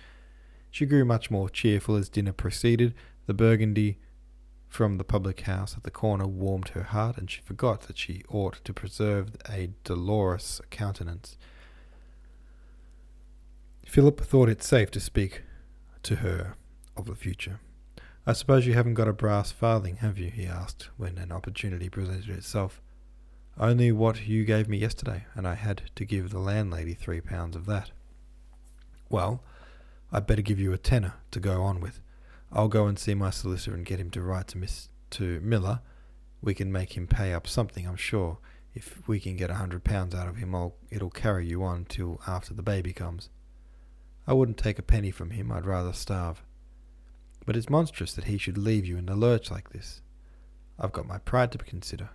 She 0.72 0.86
grew 0.86 1.06
much 1.06 1.30
more 1.30 1.50
cheerful 1.50 1.96
as 1.96 2.10
dinner 2.10 2.34
proceeded. 2.34 2.94
The 3.26 3.34
burgundy 3.34 3.98
from 4.68 4.98
the 4.98 5.04
public 5.04 5.42
house 5.42 5.76
at 5.78 5.84
the 5.84 5.92
corner 5.92 6.28
warmed 6.28 6.70
her 6.70 6.84
heart, 6.84 7.18
and 7.18 7.30
she 7.30 7.42
forgot 7.42 7.82
that 7.84 7.98
she 7.98 8.24
ought 8.30 8.64
to 8.64 8.74
preserve 8.74 9.36
a 9.50 9.70
dolorous 9.84 10.62
countenance. 10.70 11.38
Philip 13.86 14.20
thought 14.22 14.50
it 14.50 14.64
safe 14.64 14.92
to 14.92 15.00
speak 15.00 15.44
to 16.04 16.18
her 16.18 16.56
of 16.98 17.06
the 17.06 17.16
future. 17.16 17.60
I 18.28 18.34
suppose 18.34 18.66
you 18.66 18.74
haven't 18.74 18.96
got 18.96 19.08
a 19.08 19.14
brass 19.14 19.52
farthing, 19.52 19.98
have 19.98 20.18
you? 20.18 20.30
he 20.30 20.46
asked, 20.46 20.90
when 20.98 21.18
an 21.18 21.32
opportunity 21.32 21.90
presented 21.90 22.30
itself. 22.30 22.82
Only 23.58 23.92
what 23.92 24.28
you 24.28 24.44
gave 24.44 24.68
me 24.68 24.80
yesterday, 24.80 25.26
and 25.36 25.48
I 25.48 25.54
had 25.54 25.84
to 25.96 26.06
give 26.06 26.32
the 26.32 26.40
landlady 26.40 26.94
three 26.94 27.22
pounds 27.22 27.56
of 27.56 27.68
that. 27.68 27.92
Well, 29.10 29.44
I'd 30.12 30.28
better 30.28 30.42
give 30.42 30.60
you 30.60 30.74
a 30.74 30.78
tenner 30.78 31.14
to 31.32 31.40
go 31.40 31.62
on 31.62 31.80
with. 31.80 32.00
I'll 32.56 32.70
go 32.70 32.88
and 32.88 32.98
see 32.98 33.14
my 33.14 33.32
solicitor 33.32 33.76
and 33.76 33.86
get 33.86 34.00
him 34.00 34.10
to 34.12 34.22
write 34.22 34.48
to 34.48 34.58
Miss 34.58 34.88
to 35.12 35.42
Miller. 35.42 35.82
We 36.42 36.54
can 36.54 36.72
make 36.72 36.96
him 36.96 37.06
pay 37.06 37.34
up 37.34 37.48
something, 37.48 37.86
I'm 37.86 37.98
sure. 37.98 38.38
If 38.74 39.06
we 39.10 39.20
can 39.20 39.36
get 39.36 39.50
a 39.50 39.56
hundred 39.56 39.84
pounds 39.84 40.16
out 40.16 40.30
of 40.30 40.38
him, 40.38 40.56
I'll, 40.56 40.76
it'll 40.90 41.10
carry 41.10 41.46
you 41.46 41.64
on 41.64 41.84
till 41.84 42.22
after 42.26 42.54
the 42.54 42.64
baby 42.64 42.94
comes. 42.94 43.30
I 44.26 44.34
wouldn't 44.34 44.58
take 44.58 44.80
a 44.80 44.84
penny 44.84 45.12
from 45.12 45.32
him. 45.32 45.52
I'd 45.52 45.66
rather 45.66 45.92
starve. 45.92 46.44
But 47.46 47.58
it's 47.58 47.70
monstrous 47.70 48.14
that 48.14 48.26
he 48.26 48.38
should 48.38 48.58
leave 48.58 48.86
you 48.86 48.98
in 48.98 49.06
the 49.06 49.16
lurch 49.16 49.52
like 49.52 49.72
this. 49.72 50.02
I've 50.80 50.94
got 50.94 51.08
my 51.08 51.18
pride 51.18 51.52
to 51.52 51.58
consider. 51.58 52.10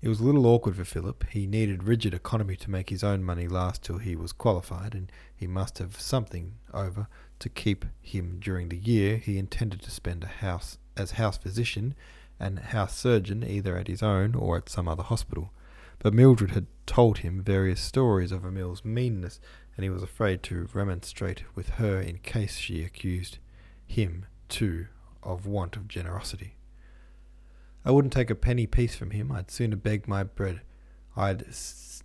It 0.00 0.08
was 0.08 0.20
a 0.20 0.24
little 0.24 0.46
awkward 0.46 0.76
for 0.76 0.84
Philip. 0.84 1.24
He 1.30 1.46
needed 1.46 1.84
rigid 1.84 2.14
economy 2.14 2.56
to 2.56 2.70
make 2.70 2.88
his 2.88 3.04
own 3.04 3.22
money 3.22 3.46
last 3.46 3.82
till 3.82 3.98
he 3.98 4.16
was 4.16 4.32
qualified, 4.32 4.94
and 4.94 5.12
he 5.36 5.46
must 5.46 5.78
have 5.78 6.00
something 6.00 6.54
over 6.72 7.08
to 7.40 7.48
keep 7.48 7.84
him 8.00 8.38
during 8.40 8.68
the 8.68 8.76
year 8.76 9.16
he 9.16 9.38
intended 9.38 9.82
to 9.82 9.90
spend 9.90 10.24
a 10.24 10.28
house 10.28 10.78
as 10.96 11.12
house 11.12 11.38
physician 11.38 11.94
and 12.40 12.58
house 12.58 12.96
surgeon 12.96 13.44
either 13.44 13.76
at 13.76 13.88
his 13.88 14.02
own 14.02 14.34
or 14.34 14.56
at 14.56 14.68
some 14.68 14.88
other 14.88 15.02
hospital. 15.02 15.52
But 15.98 16.14
Mildred 16.14 16.52
had 16.52 16.66
told 16.86 17.18
him 17.18 17.42
various 17.42 17.80
stories 17.80 18.30
of 18.30 18.44
Emil's 18.44 18.84
meanness, 18.84 19.40
and 19.76 19.84
he 19.84 19.90
was 19.90 20.02
afraid 20.02 20.42
to 20.44 20.68
remonstrate 20.72 21.42
with 21.54 21.70
her 21.70 22.00
in 22.00 22.18
case 22.18 22.56
she 22.56 22.84
accused 22.84 23.38
him, 23.86 24.26
too, 24.48 24.86
of 25.22 25.46
want 25.46 25.76
of 25.76 25.88
generosity. 25.88 26.54
I 27.84 27.90
wouldn't 27.90 28.12
take 28.12 28.30
a 28.30 28.36
penny 28.36 28.66
piece 28.66 28.94
from 28.94 29.10
him. 29.10 29.32
I'd 29.32 29.50
sooner 29.50 29.76
beg 29.76 30.06
my 30.06 30.22
bread. 30.22 30.60
I'd 31.16 31.52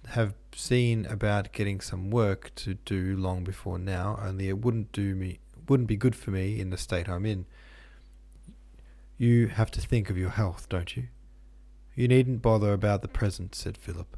have 0.09 0.33
seen 0.55 1.05
about 1.05 1.51
getting 1.51 1.81
some 1.81 2.09
work 2.09 2.51
to 2.55 2.75
do 2.75 3.15
long 3.15 3.43
before 3.43 3.79
now, 3.79 4.19
only 4.21 4.49
it 4.49 4.59
wouldn't 4.59 4.91
do 4.91 5.15
me 5.15 5.39
wouldn't 5.67 5.87
be 5.87 5.95
good 5.95 6.15
for 6.15 6.31
me 6.31 6.59
in 6.59 6.69
the 6.69 6.77
state 6.77 7.07
I'm 7.07 7.25
in. 7.25 7.45
You 9.17 9.47
have 9.47 9.71
to 9.71 9.81
think 9.81 10.09
of 10.09 10.17
your 10.17 10.31
health, 10.31 10.67
don't 10.67 10.97
you? 10.97 11.07
You 11.95 12.07
needn't 12.07 12.41
bother 12.41 12.73
about 12.73 13.01
the 13.01 13.07
present, 13.07 13.55
said 13.55 13.77
Philip. 13.77 14.17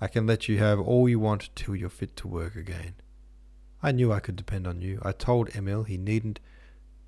I 0.00 0.08
can 0.08 0.26
let 0.26 0.48
you 0.48 0.58
have 0.58 0.78
all 0.78 1.08
you 1.08 1.18
want 1.18 1.50
till 1.54 1.74
you're 1.74 1.90
fit 1.90 2.16
to 2.16 2.28
work 2.28 2.54
again. 2.54 2.94
I 3.82 3.92
knew 3.92 4.12
I 4.12 4.20
could 4.20 4.36
depend 4.36 4.66
on 4.66 4.80
you. 4.80 5.00
I 5.02 5.12
told 5.12 5.54
Emil 5.54 5.82
he 5.82 5.98
needn't 5.98 6.40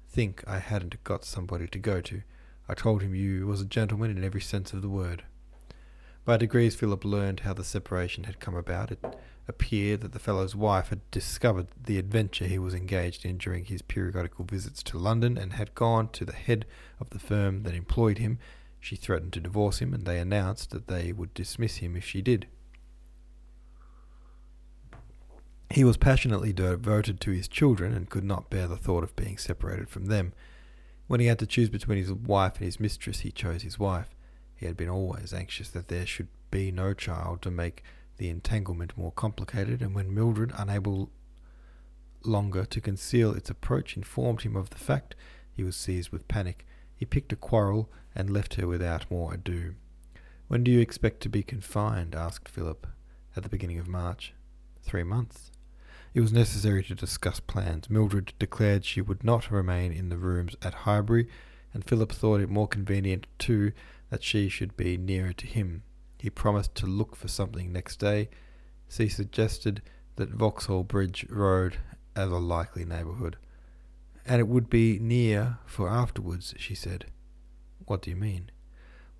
think 0.08 0.42
I 0.46 0.58
hadn't 0.58 1.02
got 1.04 1.24
somebody 1.24 1.66
to 1.68 1.78
go 1.78 2.00
to. 2.02 2.22
I 2.68 2.74
told 2.74 3.02
him 3.02 3.14
you 3.14 3.46
was 3.46 3.60
a 3.60 3.66
gentleman 3.66 4.10
in 4.10 4.24
every 4.24 4.40
sense 4.40 4.72
of 4.72 4.82
the 4.82 4.88
word. 4.88 5.24
By 6.28 6.36
degrees, 6.36 6.76
Philip 6.76 7.06
learned 7.06 7.40
how 7.40 7.54
the 7.54 7.64
separation 7.64 8.24
had 8.24 8.38
come 8.38 8.54
about. 8.54 8.92
It 8.92 9.02
appeared 9.48 10.02
that 10.02 10.12
the 10.12 10.18
fellow's 10.18 10.54
wife 10.54 10.90
had 10.90 11.10
discovered 11.10 11.68
the 11.82 11.96
adventure 11.96 12.44
he 12.44 12.58
was 12.58 12.74
engaged 12.74 13.24
in 13.24 13.38
during 13.38 13.64
his 13.64 13.80
periodical 13.80 14.44
visits 14.44 14.82
to 14.82 14.98
London 14.98 15.38
and 15.38 15.54
had 15.54 15.74
gone 15.74 16.10
to 16.10 16.26
the 16.26 16.34
head 16.34 16.66
of 17.00 17.08
the 17.08 17.18
firm 17.18 17.62
that 17.62 17.72
employed 17.72 18.18
him. 18.18 18.38
She 18.78 18.94
threatened 18.94 19.32
to 19.32 19.40
divorce 19.40 19.78
him, 19.78 19.94
and 19.94 20.04
they 20.04 20.18
announced 20.18 20.68
that 20.72 20.86
they 20.86 21.14
would 21.14 21.32
dismiss 21.32 21.76
him 21.76 21.96
if 21.96 22.04
she 22.04 22.20
did. 22.20 22.46
He 25.70 25.82
was 25.82 25.96
passionately 25.96 26.52
devoted 26.52 27.22
to 27.22 27.30
his 27.30 27.48
children 27.48 27.94
and 27.94 28.10
could 28.10 28.24
not 28.24 28.50
bear 28.50 28.68
the 28.68 28.76
thought 28.76 29.02
of 29.02 29.16
being 29.16 29.38
separated 29.38 29.88
from 29.88 30.08
them. 30.08 30.34
When 31.06 31.20
he 31.20 31.26
had 31.26 31.38
to 31.38 31.46
choose 31.46 31.70
between 31.70 31.96
his 31.96 32.12
wife 32.12 32.56
and 32.56 32.66
his 32.66 32.78
mistress, 32.78 33.20
he 33.20 33.30
chose 33.30 33.62
his 33.62 33.78
wife. 33.78 34.14
He 34.58 34.66
had 34.66 34.76
been 34.76 34.88
always 34.88 35.32
anxious 35.32 35.70
that 35.70 35.86
there 35.86 36.04
should 36.04 36.26
be 36.50 36.72
no 36.72 36.92
child 36.92 37.42
to 37.42 37.50
make 37.50 37.84
the 38.16 38.28
entanglement 38.28 38.98
more 38.98 39.12
complicated, 39.12 39.80
and 39.80 39.94
when 39.94 40.12
Mildred, 40.12 40.52
unable 40.56 41.10
longer 42.24 42.64
to 42.64 42.80
conceal 42.80 43.32
its 43.32 43.48
approach, 43.48 43.96
informed 43.96 44.42
him 44.42 44.56
of 44.56 44.70
the 44.70 44.76
fact, 44.76 45.14
he 45.54 45.62
was 45.62 45.76
seized 45.76 46.10
with 46.10 46.26
panic. 46.26 46.66
He 46.96 47.06
picked 47.06 47.32
a 47.32 47.36
quarrel 47.36 47.88
and 48.16 48.30
left 48.30 48.56
her 48.56 48.66
without 48.66 49.08
more 49.08 49.34
ado. 49.34 49.76
When 50.48 50.64
do 50.64 50.72
you 50.72 50.80
expect 50.80 51.20
to 51.20 51.28
be 51.28 51.44
confined? 51.44 52.16
asked 52.16 52.48
Philip. 52.48 52.84
At 53.36 53.44
the 53.44 53.48
beginning 53.48 53.78
of 53.78 53.86
March. 53.86 54.34
Three 54.82 55.04
months. 55.04 55.52
It 56.14 56.20
was 56.20 56.32
necessary 56.32 56.82
to 56.84 56.96
discuss 56.96 57.38
plans. 57.38 57.88
Mildred 57.88 58.32
declared 58.40 58.84
she 58.84 59.00
would 59.00 59.22
not 59.22 59.52
remain 59.52 59.92
in 59.92 60.08
the 60.08 60.18
rooms 60.18 60.56
at 60.62 60.74
Highbury, 60.74 61.28
and 61.72 61.84
Philip 61.84 62.10
thought 62.10 62.40
it 62.40 62.48
more 62.48 62.66
convenient, 62.66 63.28
too, 63.38 63.70
that 64.10 64.22
she 64.22 64.48
should 64.48 64.76
be 64.76 64.96
nearer 64.96 65.32
to 65.32 65.46
him. 65.46 65.82
He 66.18 66.30
promised 66.30 66.74
to 66.76 66.86
look 66.86 67.14
for 67.14 67.28
something 67.28 67.72
next 67.72 67.96
day. 67.98 68.28
She 68.88 69.08
suggested 69.08 69.82
that 70.16 70.30
Vauxhall 70.30 70.84
Bridge 70.84 71.26
Road 71.28 71.76
as 72.16 72.30
a 72.30 72.38
likely 72.38 72.84
neighbourhood. 72.84 73.36
And 74.26 74.40
it 74.40 74.48
would 74.48 74.68
be 74.68 74.98
near 74.98 75.58
for 75.66 75.88
afterwards, 75.88 76.54
she 76.58 76.74
said. 76.74 77.06
What 77.86 78.02
do 78.02 78.10
you 78.10 78.16
mean? 78.16 78.50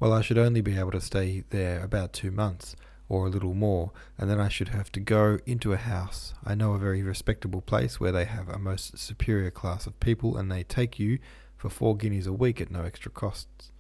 Well, 0.01 0.13
I 0.13 0.21
should 0.21 0.39
only 0.39 0.61
be 0.61 0.79
able 0.79 0.91
to 0.93 1.01
stay 1.01 1.45
there 1.51 1.83
about 1.83 2.13
two 2.13 2.31
months 2.31 2.77
or 3.09 3.27
a 3.27 3.31
little 3.31 3.55
more, 3.55 3.91
and 4.19 4.29
then 4.29 4.39
I 4.39 4.49
should 4.49 4.69
have 4.69 4.93
to 4.93 5.01
go 5.01 5.39
into 5.47 5.73
a 5.73 5.79
house. 5.79 6.35
I 6.45 6.55
know 6.55 6.75
a 6.75 6.79
very 6.79 7.03
respectable 7.03 7.63
place 7.63 7.99
where 7.99 8.13
they 8.13 8.27
have 8.27 8.49
a 8.49 8.59
most 8.59 8.99
superior 8.99 9.51
class 9.51 9.87
of 9.87 9.99
people, 9.99 10.37
and 10.37 10.53
they 10.53 10.63
take 10.63 10.99
you 10.99 11.19
for 11.57 11.71
four 11.71 11.97
guineas 11.97 12.27
a 12.27 12.33
week 12.33 12.61
at 12.61 12.71
no 12.71 12.83
extra 12.83 13.11
costs. 13.11 13.73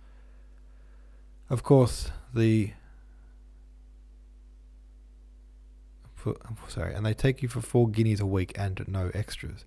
Of 1.50 1.62
course, 1.62 2.10
the 2.34 2.72
for, 6.14 6.36
sorry, 6.66 6.94
and 6.94 7.06
they 7.06 7.14
take 7.14 7.42
you 7.42 7.48
for 7.48 7.60
four 7.60 7.88
guineas 7.88 8.20
a 8.20 8.26
week 8.26 8.52
and 8.58 8.84
no 8.88 9.10
extras. 9.14 9.64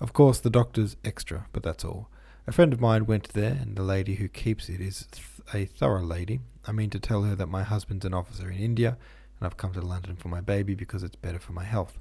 Of 0.00 0.12
course, 0.12 0.40
the 0.40 0.50
doctor's 0.50 0.96
extra, 1.04 1.46
but 1.52 1.62
that's 1.62 1.84
all. 1.84 2.08
A 2.46 2.52
friend 2.52 2.72
of 2.72 2.80
mine 2.80 3.06
went 3.06 3.30
there, 3.30 3.56
and 3.60 3.76
the 3.76 3.82
lady 3.82 4.16
who 4.16 4.28
keeps 4.28 4.68
it 4.68 4.80
is 4.80 5.06
th- 5.10 5.26
a 5.54 5.66
thorough 5.66 6.02
lady. 6.02 6.40
I 6.66 6.72
mean 6.72 6.90
to 6.90 6.98
tell 6.98 7.22
her 7.22 7.34
that 7.36 7.48
my 7.48 7.62
husband's 7.62 8.04
an 8.04 8.14
officer 8.14 8.50
in 8.50 8.58
India, 8.58 8.98
and 9.38 9.46
I've 9.46 9.56
come 9.56 9.72
to 9.74 9.80
London 9.80 10.16
for 10.16 10.28
my 10.28 10.40
baby 10.40 10.74
because 10.74 11.02
it's 11.02 11.16
better 11.16 11.38
for 11.38 11.52
my 11.52 11.64
health. 11.64 11.98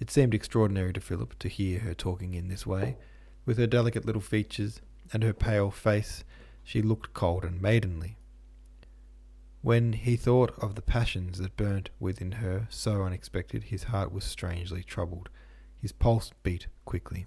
It 0.00 0.10
seemed 0.10 0.34
extraordinary 0.34 0.92
to 0.92 1.00
Philip 1.00 1.38
to 1.38 1.48
hear 1.48 1.80
her 1.80 1.94
talking 1.94 2.34
in 2.34 2.48
this 2.48 2.66
way. 2.66 2.96
With 3.46 3.58
her 3.58 3.66
delicate 3.66 4.04
little 4.04 4.22
features, 4.22 4.80
and 5.12 5.22
her 5.22 5.32
pale 5.32 5.70
face 5.70 6.24
she 6.64 6.82
looked 6.82 7.14
cold 7.14 7.44
and 7.44 7.60
maidenly. 7.62 8.16
When 9.62 9.92
he 9.92 10.16
thought 10.16 10.52
of 10.58 10.74
the 10.74 10.82
passions 10.82 11.38
that 11.38 11.56
burnt 11.56 11.90
within 12.00 12.32
her 12.32 12.66
so 12.70 13.02
unexpected, 13.02 13.64
his 13.64 13.84
heart 13.84 14.12
was 14.12 14.24
strangely 14.24 14.82
troubled. 14.82 15.28
His 15.80 15.92
pulse 15.92 16.32
beat 16.42 16.66
quickly. 16.84 17.26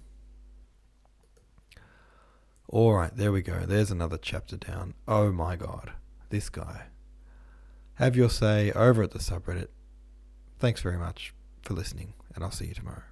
All 2.68 2.94
right, 2.94 3.16
there 3.16 3.32
we 3.32 3.42
go. 3.42 3.60
There's 3.66 3.90
another 3.90 4.18
chapter 4.18 4.56
down. 4.56 4.94
Oh 5.08 5.32
my 5.32 5.56
god, 5.56 5.92
this 6.28 6.48
guy. 6.48 6.82
Have 7.94 8.14
your 8.14 8.30
say 8.30 8.70
over 8.72 9.02
at 9.02 9.12
the 9.12 9.18
subreddit. 9.18 9.68
Thanks 10.58 10.80
very 10.80 10.98
much 10.98 11.34
for 11.62 11.74
listening, 11.74 12.14
and 12.34 12.44
I'll 12.44 12.50
see 12.50 12.66
you 12.66 12.74
tomorrow. 12.74 13.07